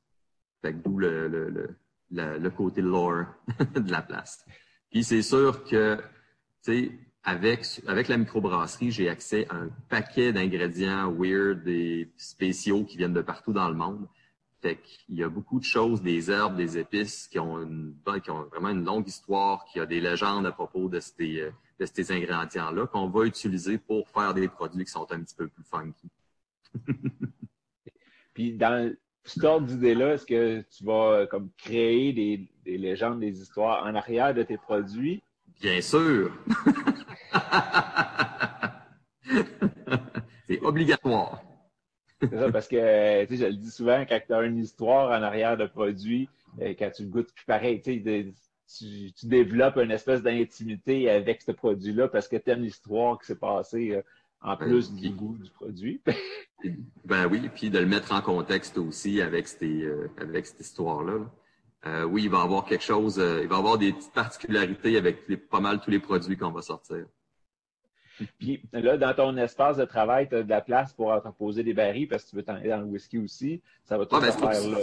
[0.62, 1.76] D'où le, le, le
[2.10, 3.26] le, côté lore
[3.74, 4.44] de la place.
[4.90, 5.96] Puis c'est sûr que,
[6.64, 12.84] tu sais, avec, avec la microbrasserie, j'ai accès à un paquet d'ingrédients weird et spéciaux
[12.84, 14.08] qui viennent de partout dans le monde.
[14.62, 18.30] Fait qu'il y a beaucoup de choses, des herbes, des épices qui ont, une, qui
[18.30, 21.50] ont vraiment une longue histoire, qui a des légendes à propos de ces,
[21.80, 25.48] de ces ingrédients-là qu'on va utiliser pour faire des produits qui sont un petit peu
[25.48, 26.08] plus funky.
[28.34, 33.40] Puis dans, cet ordre d'idée-là, est-ce que tu vas comme créer des, des, légendes, des
[33.40, 35.22] histoires en arrière de tes produits?
[35.60, 36.32] Bien sûr.
[40.48, 41.42] C'est obligatoire.
[42.20, 45.10] C'est ça, parce que tu sais, je le dis souvent, quand tu as une histoire
[45.10, 46.28] en arrière de produit,
[46.60, 48.02] euh, quand tu le goûtes plus pareil, tu,
[48.78, 53.26] tu, tu développes une espèce d'intimité avec ce produit-là parce que tu aimes l'histoire qui
[53.26, 54.02] s'est passée euh,
[54.42, 56.02] en plus du goût du produit.
[57.04, 61.30] ben oui, puis de le mettre en contexte aussi avec, ces, euh, avec cette histoire-là.
[61.86, 64.12] Euh, oui, il va y avoir quelque chose, euh, il va y avoir des petites
[64.12, 67.06] particularités avec pas mal tous les produits qu'on va sortir.
[68.38, 71.72] Puis là, dans ton espace de travail, tu as de la place pour entreposer des
[71.72, 73.62] barils parce que tu veux t'en aller dans le whisky aussi.
[73.84, 74.78] Ça va tout ben, faire là.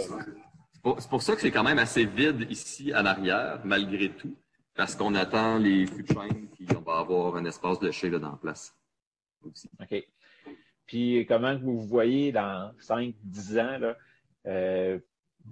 [0.84, 4.36] C'est pour, ça que c'est quand même assez vide ici à l'arrière, malgré tout,
[4.74, 6.14] parce qu'on attend les fûts de
[6.52, 8.74] puis on va avoir un espace de chez là dans la place.
[9.44, 10.04] OK.
[10.86, 13.96] Puis comment vous voyez dans 5-10 ans, là,
[14.46, 14.98] euh,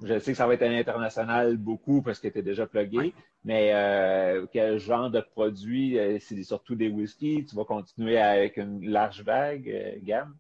[0.03, 3.13] je sais que ça va être un international beaucoup parce que tu es déjà plugué,
[3.45, 5.99] mais euh, quel genre de produit?
[5.99, 7.45] Euh, c'est surtout des whiskies?
[7.47, 10.35] Tu vas continuer avec une large vague, gamme?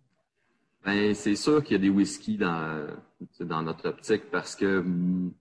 [0.86, 2.86] Ben, c'est sûr qu'il y a des whiskies dans,
[3.40, 5.32] dans notre optique parce que mm,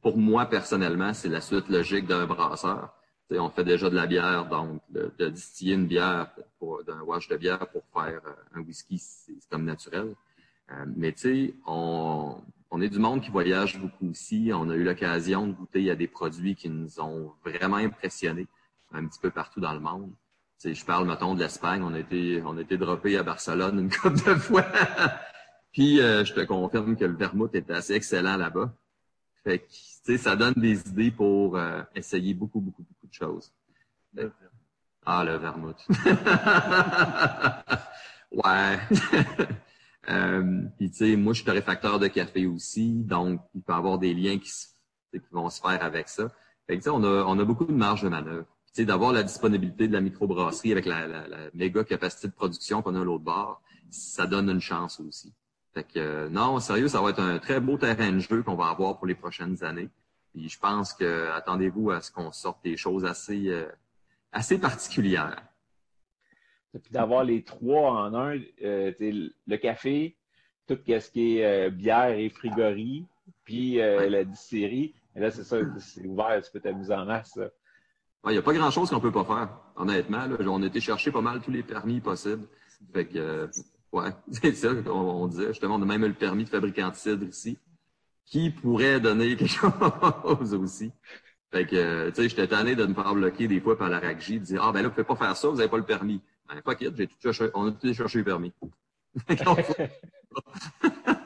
[0.00, 2.94] pour moi, personnellement, c'est la suite logique d'un brasseur
[3.38, 6.30] on fait déjà de la bière, donc de, distiller une bière
[6.86, 10.14] d'un wash de bière pour faire euh, un whisky, c'est comme naturel.
[10.70, 12.42] Euh, mais tu sais, on
[12.80, 14.50] est du monde qui voyage beaucoup aussi.
[14.52, 18.46] On a eu l'occasion de goûter à des produits qui nous ont vraiment impressionnés
[18.92, 20.10] un petit peu partout dans le monde.
[20.62, 21.82] Je parle, mettons, de l'Espagne.
[21.82, 24.66] On a été, on a été droppé à Barcelone une couple de fois.
[25.72, 28.72] Puis, euh, je te confirme que le vermouth est assez excellent là-bas.
[29.42, 33.14] Fait que, tu sais, ça donne des idées pour euh, essayer beaucoup, beaucoup, beaucoup de
[33.14, 33.50] choses.
[35.06, 35.86] ah, le vermouth.
[38.30, 38.78] Ouais.
[40.08, 43.76] euh, puis tu sais, moi, je suis torréfacteur de café aussi, donc il peut y
[43.76, 44.50] avoir des liens qui,
[45.12, 46.30] qui vont se faire avec ça.
[46.66, 48.46] Fait que, on, a, on a beaucoup de marge de manœuvre.
[48.78, 52.94] D'avoir la disponibilité de la microbrasserie avec la, la, la méga capacité de production qu'on
[52.94, 55.34] a à l'autre bord, ça donne une chance aussi.
[55.74, 58.54] Fait que euh, non, sérieux, ça va être un très beau terrain de jeu qu'on
[58.54, 59.88] va avoir pour les prochaines années.
[60.32, 63.66] Puis je pense que attendez-vous à ce qu'on sorte des choses assez euh,
[64.32, 65.42] assez particulières.
[66.72, 70.16] Puis d'avoir les trois en un, euh, le café,
[70.68, 73.04] tout ce qui est bière et frigorie,
[73.44, 74.94] puis la distillerie.
[75.16, 77.40] Et là, c'est ça, c'est ouvert, tu peux t'amuser en masse.
[78.26, 80.26] Il n'y a pas grand-chose qu'on peut pas faire, honnêtement.
[80.26, 80.36] Là.
[80.40, 82.46] On a été chercher pas mal tous les permis possibles.
[82.92, 83.48] Fait que,
[83.92, 85.48] ouais, c'est ça qu'on on disait.
[85.48, 87.58] Justement, on a même le permis de fabricant de cidre ici,
[88.26, 90.92] qui pourrait donner quelque chose aussi.
[91.50, 94.32] Fait que, tu sais, j'étais tanné de me faire bloquer des fois par la RACJ,
[94.32, 96.20] de dire, ah, ben là, vous pouvez pas faire ça, vous n'avez pas le permis.
[96.48, 98.52] Ben, fuck it, j'ai tout cherché, on a tout cherché le permis.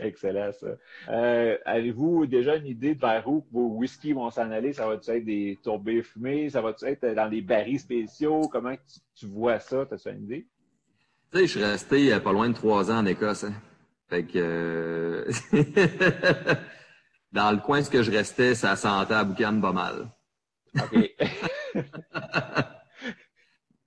[0.00, 0.66] Excellent, ça.
[1.08, 4.72] Euh, Avez-vous déjà une idée de vers où vos whisky vont s'en aller?
[4.72, 6.50] Ça va-tu être des tourbés fumés?
[6.50, 8.42] Ça va-tu être dans des barils spéciaux?
[8.50, 9.86] Comment tu, tu vois ça?
[9.86, 10.46] T'as-tu une idée?
[11.32, 13.44] Tu sais, je suis resté euh, pas loin de trois ans en Écosse.
[13.44, 13.54] Hein.
[14.08, 14.38] Fait que...
[14.38, 15.24] Euh,
[17.32, 20.08] dans le coin ce que je restais, ça sentait à boucan pas mal.
[20.76, 20.92] OK.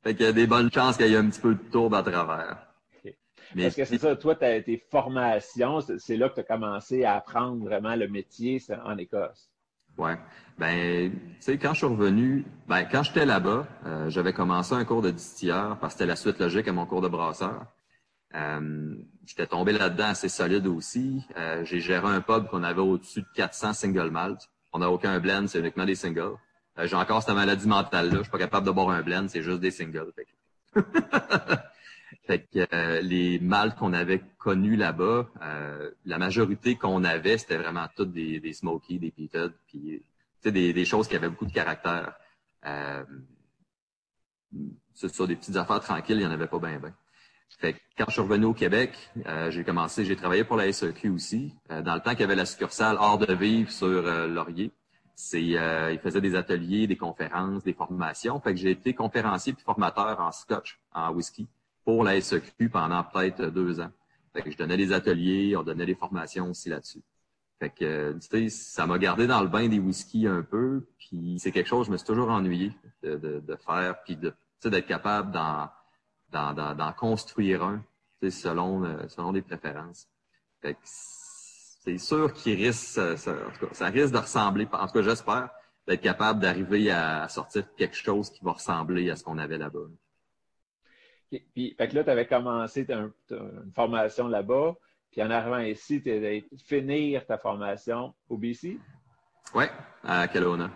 [0.04, 1.96] fait qu'il y a des bonnes chances qu'il y ait un petit peu de tourbe
[1.96, 2.71] à travers.
[3.56, 7.04] Mais Parce que c'est ça, toi, as, tes formations, c'est là que tu as commencé
[7.04, 9.50] à apprendre vraiment le métier en Écosse.
[9.98, 10.18] Ouais.
[10.58, 14.86] Ben, tu sais, quand je suis revenu, ben, quand j'étais là-bas, euh, j'avais commencé un
[14.86, 17.66] cours de distilleur parce que c'était la suite logique à mon cours de brasseur.
[18.36, 21.24] Euh, J'étais tombé là-dedans assez solide aussi.
[21.38, 24.50] Euh, j'ai géré un pub qu'on avait au-dessus de 400 single malt.
[24.74, 26.36] On n'a aucun blend, c'est uniquement des singles.
[26.84, 28.18] J'ai encore cette maladie mentale-là.
[28.18, 30.12] Je suis pas capable de boire un blend, c'est juste des singles.
[32.32, 35.28] Fait que, euh, les maltes qu'on avait connus là-bas,
[36.06, 38.54] la majorité qu'on avait, c'était vraiment toutes des, des
[39.00, 40.02] des peated, puis
[40.46, 42.14] des, choses qui avaient beaucoup de caractère.
[44.94, 46.94] c'est ça, des petites affaires tranquilles, il n'y en avait pas bien, bien.
[47.60, 48.94] Fait que quand je suis revenu au Québec,
[49.28, 51.54] euh, j'ai commencé, j'ai travaillé pour la SEQ aussi.
[51.70, 54.72] Euh, dans le temps qu'il y avait la succursale hors de vivre sur euh, Laurier,
[55.16, 58.40] c'est, il faisait des ateliers, des conférences, des formations.
[58.40, 61.48] Fait que j'ai été conférencier puis formateur en scotch, en whisky,
[61.86, 63.92] pour la SEQ pendant peut-être deux ans.
[64.34, 67.02] Fait que je donnais des ateliers, on donnait des formations aussi là-dessus.
[67.60, 71.38] Fait que, tu sais, ça m'a gardé dans le bain des whiskies un peu, puis
[71.40, 72.72] c'est quelque chose que je me suis toujours ennuyé
[73.04, 77.84] de, de, de faire, puis de, d'être capable d'en construire un
[78.30, 80.08] selon, euh, selon des préférences.
[80.62, 85.50] c'est sûr qu'il risque, ça risque de ressembler, en tout cas j'espère,
[85.88, 89.88] d'être capable d'arriver à sortir quelque chose qui va ressembler à ce qu'on avait là-bas.
[91.32, 94.76] Puis, fait que là, tu avais commencé une formation là-bas,
[95.12, 98.78] puis en arrivant ici, tu allé finir ta formation au BC?
[99.56, 99.66] Oui,
[100.04, 100.70] à Kelowna.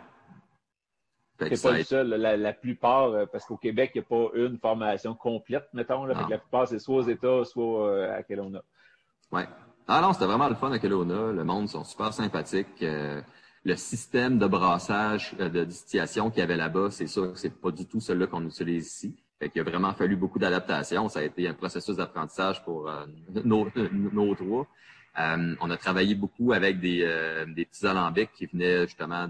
[1.39, 2.07] C'est pas le seul.
[2.07, 6.05] La, plupart, euh, parce qu'au Québec, il n'y a pas une formation complète, mettons.
[6.05, 8.61] Là, la plupart, c'est soit aux États, soit euh, à Kelowna.
[9.31, 9.41] Oui.
[9.87, 11.33] Ah non, c'était vraiment le fun à Kelowna.
[11.33, 12.81] Le monde sont super sympathiques.
[12.81, 13.21] Euh,
[13.65, 17.71] le système de brassage, de distillation qu'il y avait là-bas, c'est sûr que c'est pas
[17.71, 19.24] du tout celui-là qu'on utilise ici.
[19.39, 21.09] Fait qu'il a vraiment fallu beaucoup d'adaptation.
[21.09, 22.89] Ça a été un processus d'apprentissage pour
[23.43, 24.67] nos, nos, trois.
[25.17, 26.99] on a travaillé beaucoup avec des,
[27.47, 29.27] des petits alambics qui venaient justement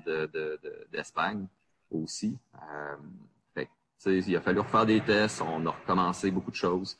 [0.91, 1.41] d'Espagne.
[1.41, 1.47] De,
[1.91, 2.37] aussi.
[2.55, 2.95] Euh,
[4.07, 6.95] il a fallu refaire des tests, on a recommencé beaucoup de choses.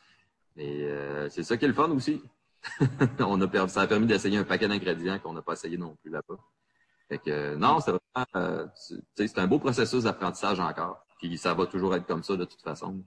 [0.55, 2.23] Mais euh, c'est ça qui est le fun aussi.
[3.19, 6.09] on a ça a permis d'essayer un paquet d'ingrédients qu'on n'a pas essayé non plus
[6.09, 6.39] là-bas.
[7.07, 8.65] Fait que non, c'est vraiment euh,
[9.15, 11.04] c'est un beau processus d'apprentissage encore.
[11.27, 13.03] Puis ça va toujours être comme ça de toute façon.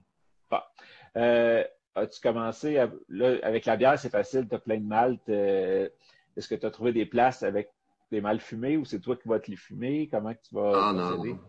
[1.17, 1.63] Euh,
[1.95, 5.27] As-tu commencé avec la bière, c'est facile, tu as plein de malt.
[5.27, 7.71] Est-ce que tu as trouvé des places avec
[8.11, 10.07] des mâles fumés ou c'est toi qui vas te les fumer?
[10.09, 11.33] Comment tu vas ah, procéder?
[11.33, 11.39] Non.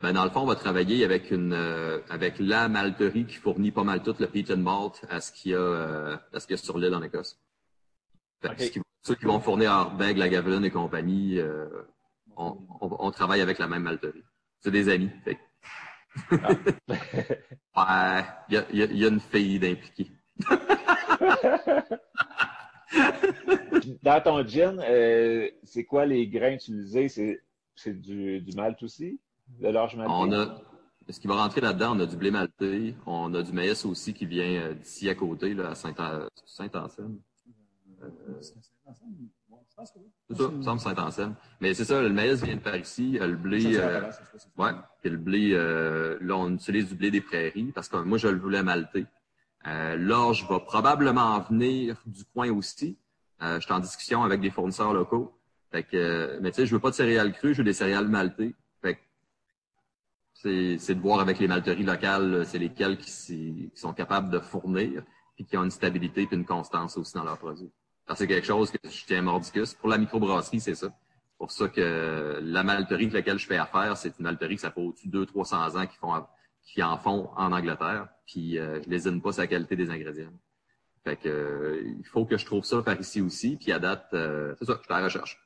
[0.00, 3.70] Ben, dans le fond, on va travailler avec une euh, avec la malterie qui fournit
[3.70, 6.46] pas mal tout le peat and malt à ce qu'il y a euh, à ce
[6.46, 7.38] qu'il y a sur l'île en Écosse.
[9.02, 11.68] ceux qui vont fournir Ardbeg, la Gavelin et compagnie, euh,
[12.36, 14.24] on, on, travaille avec la même malterie.
[14.60, 15.10] C'est des amis.
[15.24, 15.38] Fait.
[16.32, 18.18] Ah.
[18.18, 20.10] ouais, il y a, y a, une fille d'impliquer.
[24.02, 24.80] Dans ton gin,
[25.62, 27.08] c'est quoi les grains utilisés?
[27.76, 29.20] C'est du, du malt aussi?
[29.62, 30.60] On a,
[31.08, 34.14] ce qui va rentrer là-dedans, on a du blé maltais, on a du maïs aussi
[34.14, 37.20] qui vient euh, d'ici à côté, là, à Saint-Anselme.
[39.84, 41.34] C'est ça, me semble Saint-Anselme.
[41.60, 43.76] Mais c'est ça, le maïs vient de par ici, le blé.
[43.76, 44.10] Euh,
[44.58, 48.18] ouais, puis le blé, euh, là, on utilise du blé des prairies parce que moi,
[48.18, 49.06] je le voulais malter.
[49.66, 52.96] Euh, l'orge va probablement venir du coin aussi.
[53.42, 55.36] Euh, je suis en discussion avec des fournisseurs locaux.
[55.70, 58.08] Fait que, mais tu sais, je veux pas de céréales crues, je veux des céréales
[58.08, 58.54] maltées.
[58.82, 59.00] Fait que
[60.78, 65.02] c'est de voir avec les malteries locales, c'est lesquelles qui, sont capables de fournir,
[65.36, 67.70] puis qui ont une stabilité et une constance aussi dans leurs produits.
[68.16, 69.74] C'est quelque chose que je tiens mordicus.
[69.74, 70.88] Pour la microbrasserie, c'est ça.
[70.88, 74.60] C'est pour ça que la malterie avec laquelle je fais affaire, c'est une malterie que
[74.60, 76.26] ça fait au-dessus de 200-300 ans qui font
[76.62, 80.30] qui en font en Angleterre, puis euh, je lésine pas sa qualité des ingrédients.
[81.04, 84.06] Fait que euh, il faut que je trouve ça par ici aussi, puis à date,
[84.12, 85.40] euh, c'est ça, je suis à la recherche.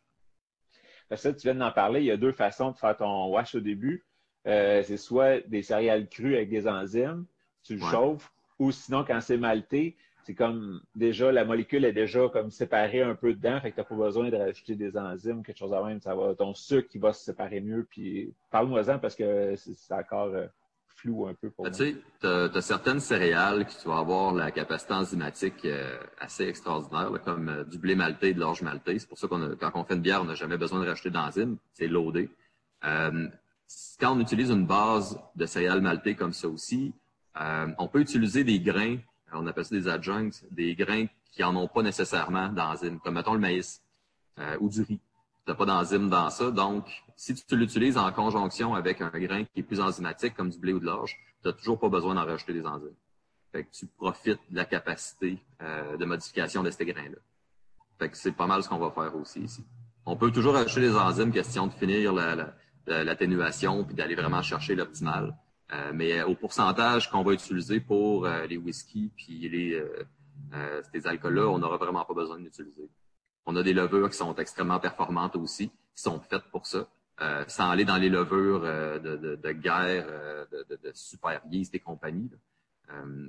[1.15, 3.61] ça, tu viens d'en parler, il y a deux façons de faire ton wash au
[3.61, 4.05] début.
[4.47, 7.25] Euh, c'est soit des céréales crues avec des enzymes,
[7.63, 12.29] tu le chauffes, ou sinon, quand c'est malté, c'est comme déjà, la molécule est déjà
[12.29, 15.43] comme séparée un peu dedans, fait que tu n'as pas besoin de rajouter des enzymes,
[15.43, 18.99] quelque chose de même, ça va, ton sucre qui va se séparer mieux, puis parle-moi-en
[18.99, 20.47] parce que c'est encore euh,
[20.97, 24.51] flou un peu pour ben, Tu sais, tu as, certaines céréales qui vas avoir la
[24.51, 28.99] capacité enzymatique euh, assez extraordinaire, comme du blé maltais et de l'orge maltais.
[28.99, 31.11] C'est pour ça qu'on quand on fait une bière, on n'a jamais besoin de rajouter
[31.11, 32.31] d'enzymes, c'est loadé.
[34.01, 36.93] Quand on utilise une base de céréales maltées comme ça aussi,
[37.41, 38.97] euh, on peut utiliser des grains,
[39.35, 43.35] on appelle ça des adjuncts, des grains qui n'en ont pas nécessairement d'enzymes, comme mettons
[43.35, 43.83] le maïs
[44.39, 45.01] euh, ou du riz.
[45.45, 46.51] Tu n'as pas d'enzymes dans ça.
[46.51, 50.59] Donc, si tu l'utilises en conjonction avec un grain qui est plus enzymatique, comme du
[50.59, 52.95] blé ou de l'orge, tu n'as toujours pas besoin d'en rajouter des enzymes.
[53.53, 58.09] Fait que tu profites de la capacité euh, de modification de ces grains-là.
[58.13, 59.65] C'est pas mal ce qu'on va faire aussi ici.
[60.07, 62.55] On peut toujours rajouter des enzymes, question de finir la
[62.87, 65.35] l'atténuation puis d'aller vraiment chercher l'optimal.
[65.73, 69.75] Euh, mais au pourcentage qu'on va utiliser pour euh, les whiskies puis les
[70.53, 72.89] euh, ces alcools-là, on n'aura vraiment pas besoin d'utiliser.
[73.47, 76.87] On a des levures qui sont extrêmement performantes aussi, qui sont faites pour ça.
[77.49, 80.07] sans aller dans les levures de, de, de, guerre,
[80.53, 82.31] de, de, super et compagnie.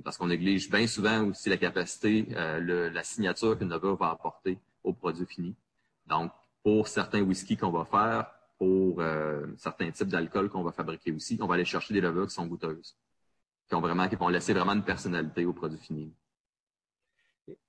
[0.03, 4.93] parce qu'on néglige bien souvent aussi la capacité, la signature qu'une levure va apporter au
[4.93, 5.55] produit fini.
[6.05, 6.31] Donc,
[6.63, 11.37] pour certains whiskies qu'on va faire, pour euh, certains types d'alcool qu'on va fabriquer aussi.
[11.41, 12.95] On va aller chercher des levures qui sont goûteuses,
[13.67, 16.13] qui ont vraiment, qui vont laisser vraiment une personnalité au produit fini.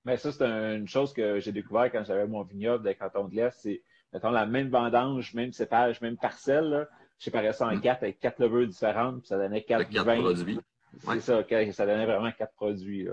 [0.05, 3.35] Mais ça, c'est une chose que j'ai découvert quand j'avais mon vignoble de canton de
[3.35, 3.59] l'Est.
[3.59, 6.65] C'est, mettons, la même vendange, même cépage, même parcelle.
[6.65, 6.89] Là.
[7.19, 7.81] Je séparais ça en mm.
[7.81, 10.61] quatre avec quatre levures différentes, puis ça donnait quatre, quatre produits.
[10.99, 13.05] C'est ça, ça donnait vraiment quatre produits.
[13.05, 13.13] Là.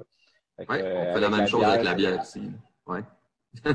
[0.60, 2.52] on fait la même chose avec la bière aussi.
[2.86, 3.02] Ouais.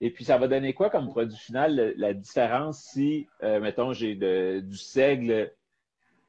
[0.00, 4.14] Et puis, ça va donner quoi comme produit final, la différence si, euh, mettons, j'ai
[4.60, 5.52] du seigle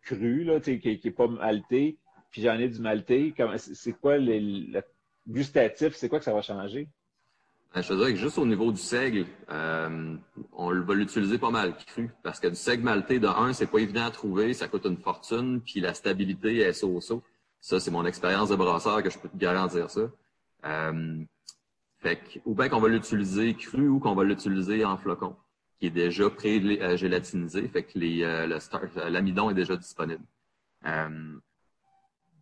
[0.03, 1.97] cru, là, qui n'est pas malté,
[2.31, 3.33] puis j'en ai du malté.
[3.57, 4.81] C'est quoi le
[5.27, 5.95] gustatif?
[5.95, 6.87] C'est quoi que ça va changer?
[7.73, 10.15] Ben, je te dirais que juste au niveau du seigle, euh,
[10.53, 12.09] on va l'utiliser pas mal cru.
[12.23, 14.95] Parce que du seigle malté, de un, c'est pas évident à trouver, ça coûte une
[14.95, 17.21] fortune, puis la stabilité est so-so.
[17.59, 20.09] Ça, c'est mon expérience de brasseur que je peux te garantir ça.
[20.65, 21.17] Euh,
[22.45, 25.35] ou bien qu'on va l'utiliser cru ou qu'on va l'utiliser en flocon,
[25.79, 27.67] qui est déjà pré-gélatinisé.
[27.67, 28.59] Fait que euh,
[28.97, 30.23] euh, l'amidon est déjà disponible.
[30.85, 31.37] Euh,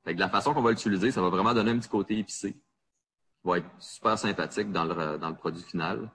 [0.03, 2.53] fait que la façon qu'on va l'utiliser, ça va vraiment donner un petit côté épicé.
[2.53, 6.09] Qui va être super sympathique dans le, dans le produit final.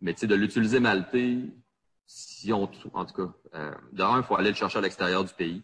[0.00, 1.38] mais tu sais, de l'utiliser malté,
[2.06, 5.62] si on, en tout cas, euh, il faut aller le chercher à l'extérieur du pays.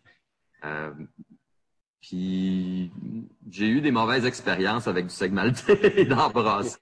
[2.08, 2.90] Puis
[3.50, 6.80] j'ai eu des mauvaises expériences avec du segmalté dans Brasse.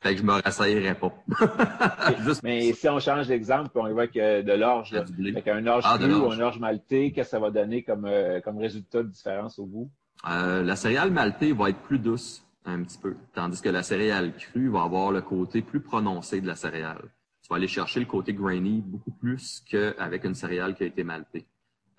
[0.00, 1.14] Fait que je me rassaillerais pas.
[2.42, 6.30] Mais si on change d'exemple, on voit que de l'orge, avec un orge ah, ou
[6.30, 9.64] un orge malté, qu'est-ce que ça va donner comme, euh, comme résultat de différence au
[9.64, 9.90] goût?
[10.28, 14.34] Euh, la céréale maltée va être plus douce un petit peu, tandis que la céréale
[14.36, 17.02] crue va avoir le côté plus prononcé de la céréale.
[17.42, 21.04] Tu vas aller chercher le côté grainy beaucoup plus qu'avec une céréale qui a été
[21.04, 21.46] maltée.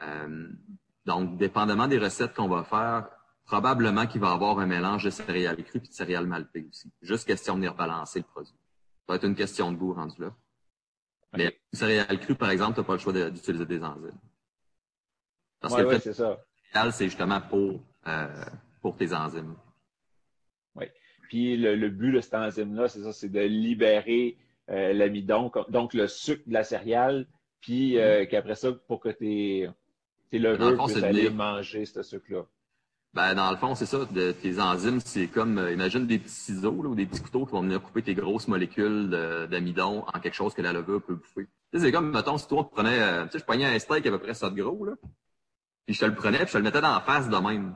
[0.02, 0.48] Euh,
[1.06, 3.10] donc, dépendamment des recettes qu'on va faire,
[3.46, 6.92] probablement qu'il va y avoir un mélange de céréales crues et de céréales maltées aussi.
[7.02, 8.54] Juste question de venir balancer le produit.
[8.54, 10.36] Ça va être une question de goût rendu là.
[11.38, 14.20] Mais une céréale crue, par exemple, tu n'as pas le choix d'utiliser des enzymes.
[15.60, 16.40] Parce que c'est ça.
[16.92, 18.46] c'est justement pour, euh,
[18.82, 19.56] pour tes enzymes.
[20.76, 20.86] Oui.
[21.30, 24.38] Puis le, but de cette enzyme-là, c'est ça, c'est de libérer
[24.70, 27.28] euh, l'amidon, donc le sucre de la céréale,
[27.62, 28.28] puis euh, mm-hmm.
[28.28, 29.70] qu'après ça, pour que tes
[30.36, 32.46] tes levures puissent aller manger ce sucre-là.
[33.14, 34.00] Ben, dans le fond, c'est ça.
[34.42, 37.62] tes enzymes, c'est comme, euh, imagine des petits ciseaux ou des petits couteaux qui vont
[37.62, 39.10] venir couper tes grosses molécules
[39.50, 41.48] d'amidon en quelque chose que la levure peut bouffer.
[41.74, 44.12] c'est comme, mettons, si toi, tu prenais, euh, tu sais, je prenais un steak à
[44.12, 44.94] peu près ça de gros, là,
[45.86, 47.74] puis je te le prenais, puis je te le mettais dans la face de même.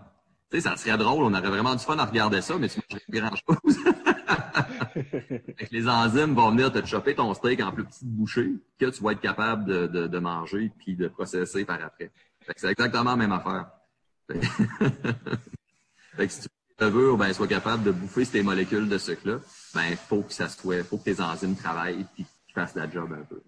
[0.51, 2.81] Tu sais, ça serait drôle, on aurait vraiment du fun à regarder ça, mais tu
[2.89, 3.77] mangerais grand chose.
[5.71, 9.11] les enzymes vont venir te choper ton steak en plus petites bouchées que tu vas
[9.11, 12.11] être capable de, de, manger puis de processer par après.
[12.57, 13.69] C'est exactement la même affaire.
[16.15, 19.39] fait que si tu veux ben, sois capable de bouffer ces molécules de sucre-là,
[19.73, 23.11] ben, faut que ça soit, faut que tes enzymes travaillent puis qu'ils fassent la job
[23.13, 23.41] un peu.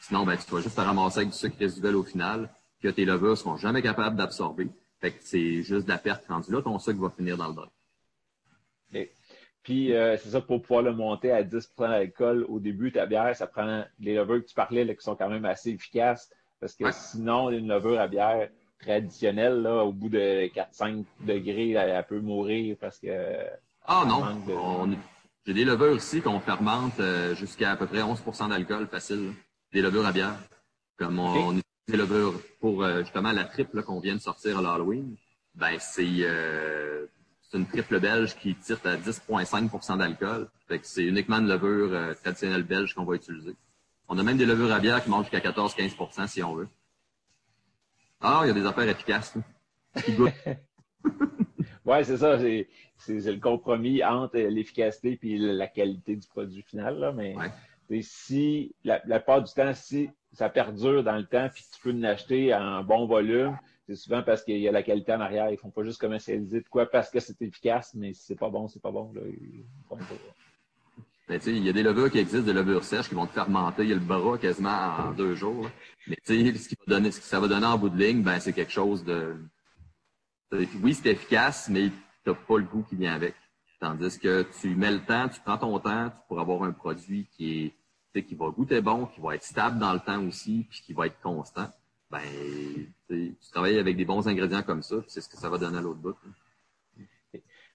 [0.00, 2.50] Sinon, ben, tu vas juste te ramasser avec du sucre résiduel au final
[2.82, 4.68] que tes levures seront jamais capables d'absorber.
[5.00, 7.54] Fait que c'est juste de la perte rendue là, ton sucre va finir dans le
[7.54, 7.70] drap.
[9.62, 13.34] Puis, euh, c'est ça, pour pouvoir le monter à 10% d'alcool au début, ta bière,
[13.36, 16.30] ça prend les levures que tu parlais là, qui sont quand même assez efficaces.
[16.62, 18.48] Parce que sinon, une levure à bière
[18.80, 23.08] traditionnelle, là, au bout de 4-5 degrés, elle, peut mourir parce que.
[23.84, 24.94] Ah non!
[25.44, 29.32] J'ai des levures aussi qu'on fermente euh, jusqu'à à peu près 11% d'alcool facile.
[29.72, 30.38] Des levures à bière.
[30.96, 34.62] Comme on, utilise des levures pour euh, justement la triple qu'on vient de sortir à
[34.62, 35.16] l'Halloween.
[35.56, 36.24] Ben, c'est
[37.52, 40.48] c'est une triple belge qui tire à 10,5% d'alcool.
[40.68, 43.54] Fait que c'est uniquement une levure euh, traditionnelle belge qu'on va utiliser.
[44.14, 46.68] On a même des levures à bière qui mangent jusqu'à 14-15% si on veut.
[48.20, 49.38] Ah, il y a des affaires efficaces.
[50.18, 50.30] oui,
[52.04, 52.38] c'est ça.
[52.38, 52.68] C'est,
[53.08, 56.98] le compromis entre l'efficacité et la qualité du produit final.
[56.98, 57.34] Là, mais
[58.02, 61.92] si la, la plupart du temps, si ça perdure dans le temps puis tu peux
[61.92, 63.58] l'acheter en bon volume,
[63.88, 65.48] c'est souvent parce qu'il y a la qualité en arrière.
[65.50, 68.50] Ils font pas juste commercialiser de quoi parce que c'est efficace, mais si c'est pas
[68.50, 69.10] bon, c'est pas bon.
[69.14, 69.22] Là,
[71.38, 73.84] ben, il y a des levures qui existent, des levures sèches qui vont te fermenter
[73.84, 75.68] le bras quasiment en deux jours.
[76.06, 78.38] Mais ce, qui va donner, ce que ça va donner en bout de ligne, ben,
[78.40, 79.36] c'est quelque chose de.
[80.82, 83.34] Oui, c'est efficace, mais tu n'as pas le goût qui vient avec.
[83.80, 87.26] Tandis que tu mets le temps, tu prends ton temps, tu pourras avoir un produit
[87.36, 87.72] qui
[88.14, 90.92] est qui va goûter bon, qui va être stable dans le temps aussi, puis qui
[90.92, 91.70] va être constant
[92.12, 92.20] ben,
[93.08, 95.80] tu travailles avec des bons ingrédients comme ça, c'est ce que ça va donner à
[95.80, 96.14] l'autre bout.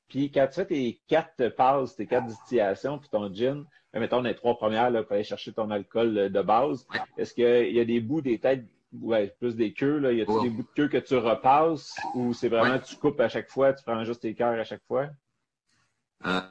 [0.07, 4.21] Puis quand tu fais tes quatre passes, tes quatre distillations, puis ton gin, ben, mettons
[4.21, 6.87] les trois premières là, pour aller chercher ton alcool de base,
[7.17, 8.65] est-ce qu'il y a des bouts, des têtes,
[9.01, 12.33] ouais, plus des queues, là, y a-t-il des bouts de queue que tu repasses ou
[12.33, 15.07] c'est vraiment tu coupes à chaque fois, tu prends juste tes cœurs à chaque fois?
[16.25, 16.41] Euh,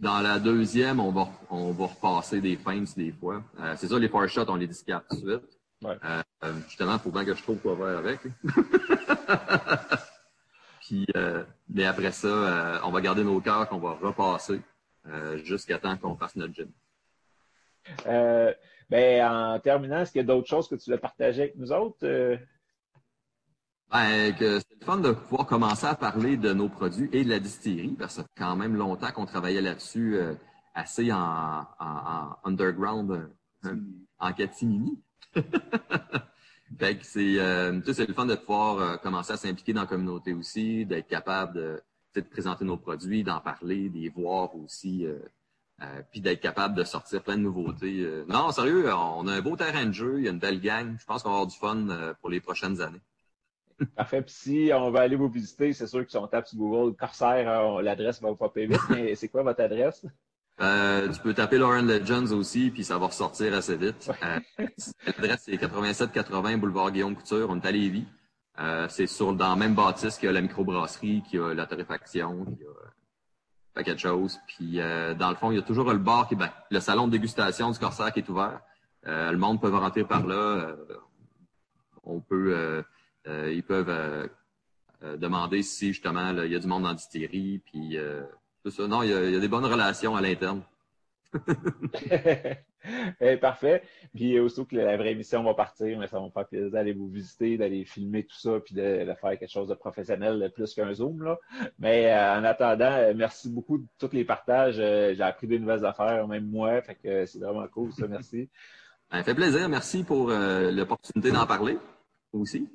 [0.00, 3.42] dans la deuxième, on va, on va repasser des pints des fois.
[3.60, 5.58] Euh, c'est ça, les fire shots, on les discarte tout de suite.
[5.82, 5.96] Ouais.
[6.44, 8.20] Euh, justement, pour bien que je trouve quoi faire avec.
[10.88, 14.62] Puis, euh, mais après ça, euh, on va garder nos cœurs qu'on va repasser
[15.06, 16.70] euh, jusqu'à temps qu'on fasse notre gym.
[18.06, 21.72] ben, en terminant, est-ce qu'il y a d'autres choses que tu veux partager avec nous
[21.72, 21.98] autres?
[23.90, 27.28] Ben, que c'est le fun de pouvoir commencer à parler de nos produits et de
[27.28, 30.18] la distillerie, parce que ça fait quand même longtemps qu'on travaillait là-dessus
[30.74, 33.28] assez en, en, underground,
[34.18, 34.98] en catimini.
[37.02, 40.84] c'est euh, c'est le fun de pouvoir euh, commencer à s'impliquer dans la communauté aussi,
[40.86, 45.18] d'être capable de, présenter nos produits, d'en parler, d'y voir aussi, euh,
[45.82, 48.24] euh, puis d'être capable de sortir plein de nouveautés.
[48.26, 50.96] non, sérieux, on a un beau terrain de jeu, il y a une belle gang.
[50.98, 53.00] Je pense qu'on va avoir du fun pour les prochaines années.
[53.96, 54.22] Parfait.
[54.22, 56.96] Puis si on va aller vous visiter, c'est sûr que si on tape sur Google
[56.96, 60.04] Corsair, l'adresse va vous popper vite, mais c'est quoi votre adresse?
[60.60, 64.10] Euh, tu peux taper Lauren Legends aussi, puis ça va ressortir assez vite.
[64.24, 64.40] Euh,
[65.06, 67.48] L'adresse, c'est 8780 Boulevard Guillaume Couture.
[67.50, 68.06] On est à Lévis.
[68.58, 71.54] Euh, c'est sur dans la même bâtisse qu'il y a la microbrasserie, qu'il y a
[71.54, 72.92] la torréfaction, qu'il y a un
[73.72, 74.40] paquet de choses.
[74.48, 74.78] Puis
[75.16, 77.70] dans le fond, il y a toujours le bar qui ben, le salon de dégustation
[77.70, 78.60] du Corsair qui est ouvert.
[79.04, 80.74] le monde peut rentrer par là.
[82.02, 82.82] on peut
[83.26, 84.28] ils peuvent
[85.18, 87.96] demander si justement il y a du monde dans la distillerie, puis
[88.80, 90.62] non, il y, a, des bonnes relations à l'interne.
[93.20, 93.82] Eh, parfait.
[94.14, 96.92] Puis aussitôt que la vraie émission va partir, mais ça va me faire plaisir d'aller
[96.92, 100.92] vous visiter, d'aller filmer tout ça, puis de, faire quelque chose de professionnel plus qu'un
[100.94, 101.22] Zoom.
[101.22, 101.38] Là.
[101.78, 104.76] Mais euh, en attendant, euh, merci beaucoup de tous les partages.
[104.78, 106.80] Euh, j'ai appris des nouvelles affaires, même moi.
[106.82, 108.06] Fait que c'est vraiment cool, ça.
[108.06, 108.48] Merci.
[109.10, 109.68] Ça fait plaisir.
[109.68, 111.78] Merci pour l'opportunité d'en parler
[112.32, 112.68] aussi.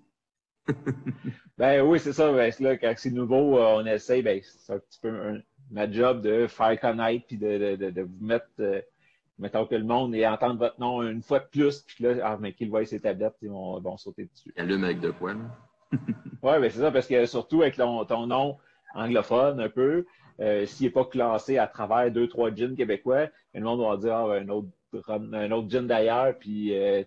[1.58, 2.32] ben oui, c'est ça.
[2.32, 5.40] Ben, là, quand c'est nouveau, on essaye, ben, c'est un petit peu un,
[5.74, 8.80] ma job de faire connaître puis de, de, de, vous mettre, euh,
[9.40, 12.38] mettons que le monde et entendre votre nom une fois de plus, puis là, ah,
[12.40, 14.54] mais qu'ils voient ses tablettes, ils vont, vont sauter dessus.
[14.56, 15.34] Allume avec de quoi,
[15.92, 16.00] Oui,
[16.42, 18.58] ben c'est ça, parce que surtout avec ton, ton nom
[18.94, 20.06] anglophone un peu,
[20.40, 24.16] euh, s'il n'est pas classé à travers deux, trois jeans québécois, le monde va dire
[24.16, 24.70] ah, un autre
[25.10, 27.02] un autre gin d'ailleurs, puis euh,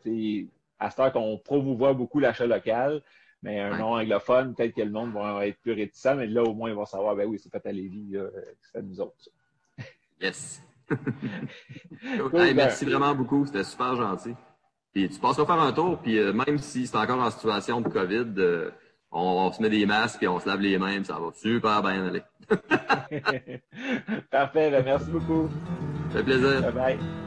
[0.81, 3.01] à ce temps qu'on promouvoit beaucoup l'achat local,
[3.47, 6.53] mais un nom anglophone, peut-être que le monde va être plus réticent, mais là, au
[6.53, 8.17] moins, ils vont savoir, ben oui, c'est fait à Lévis,
[8.61, 9.31] c'est à nous autres.
[10.21, 10.63] Yes.
[12.33, 14.35] Ben merci vraiment beaucoup, c'était super gentil.
[14.93, 17.89] Puis tu passeras faire un tour, puis euh, même si c'est encore en situation de
[17.89, 18.71] COVID, euh,
[19.11, 22.07] on, se met des masques et on se lave les mains, ça va super bien
[22.07, 22.23] aller.
[24.31, 25.49] Parfait, ben merci beaucoup.
[26.13, 26.63] fait plaisir.
[26.63, 27.26] Bye bye.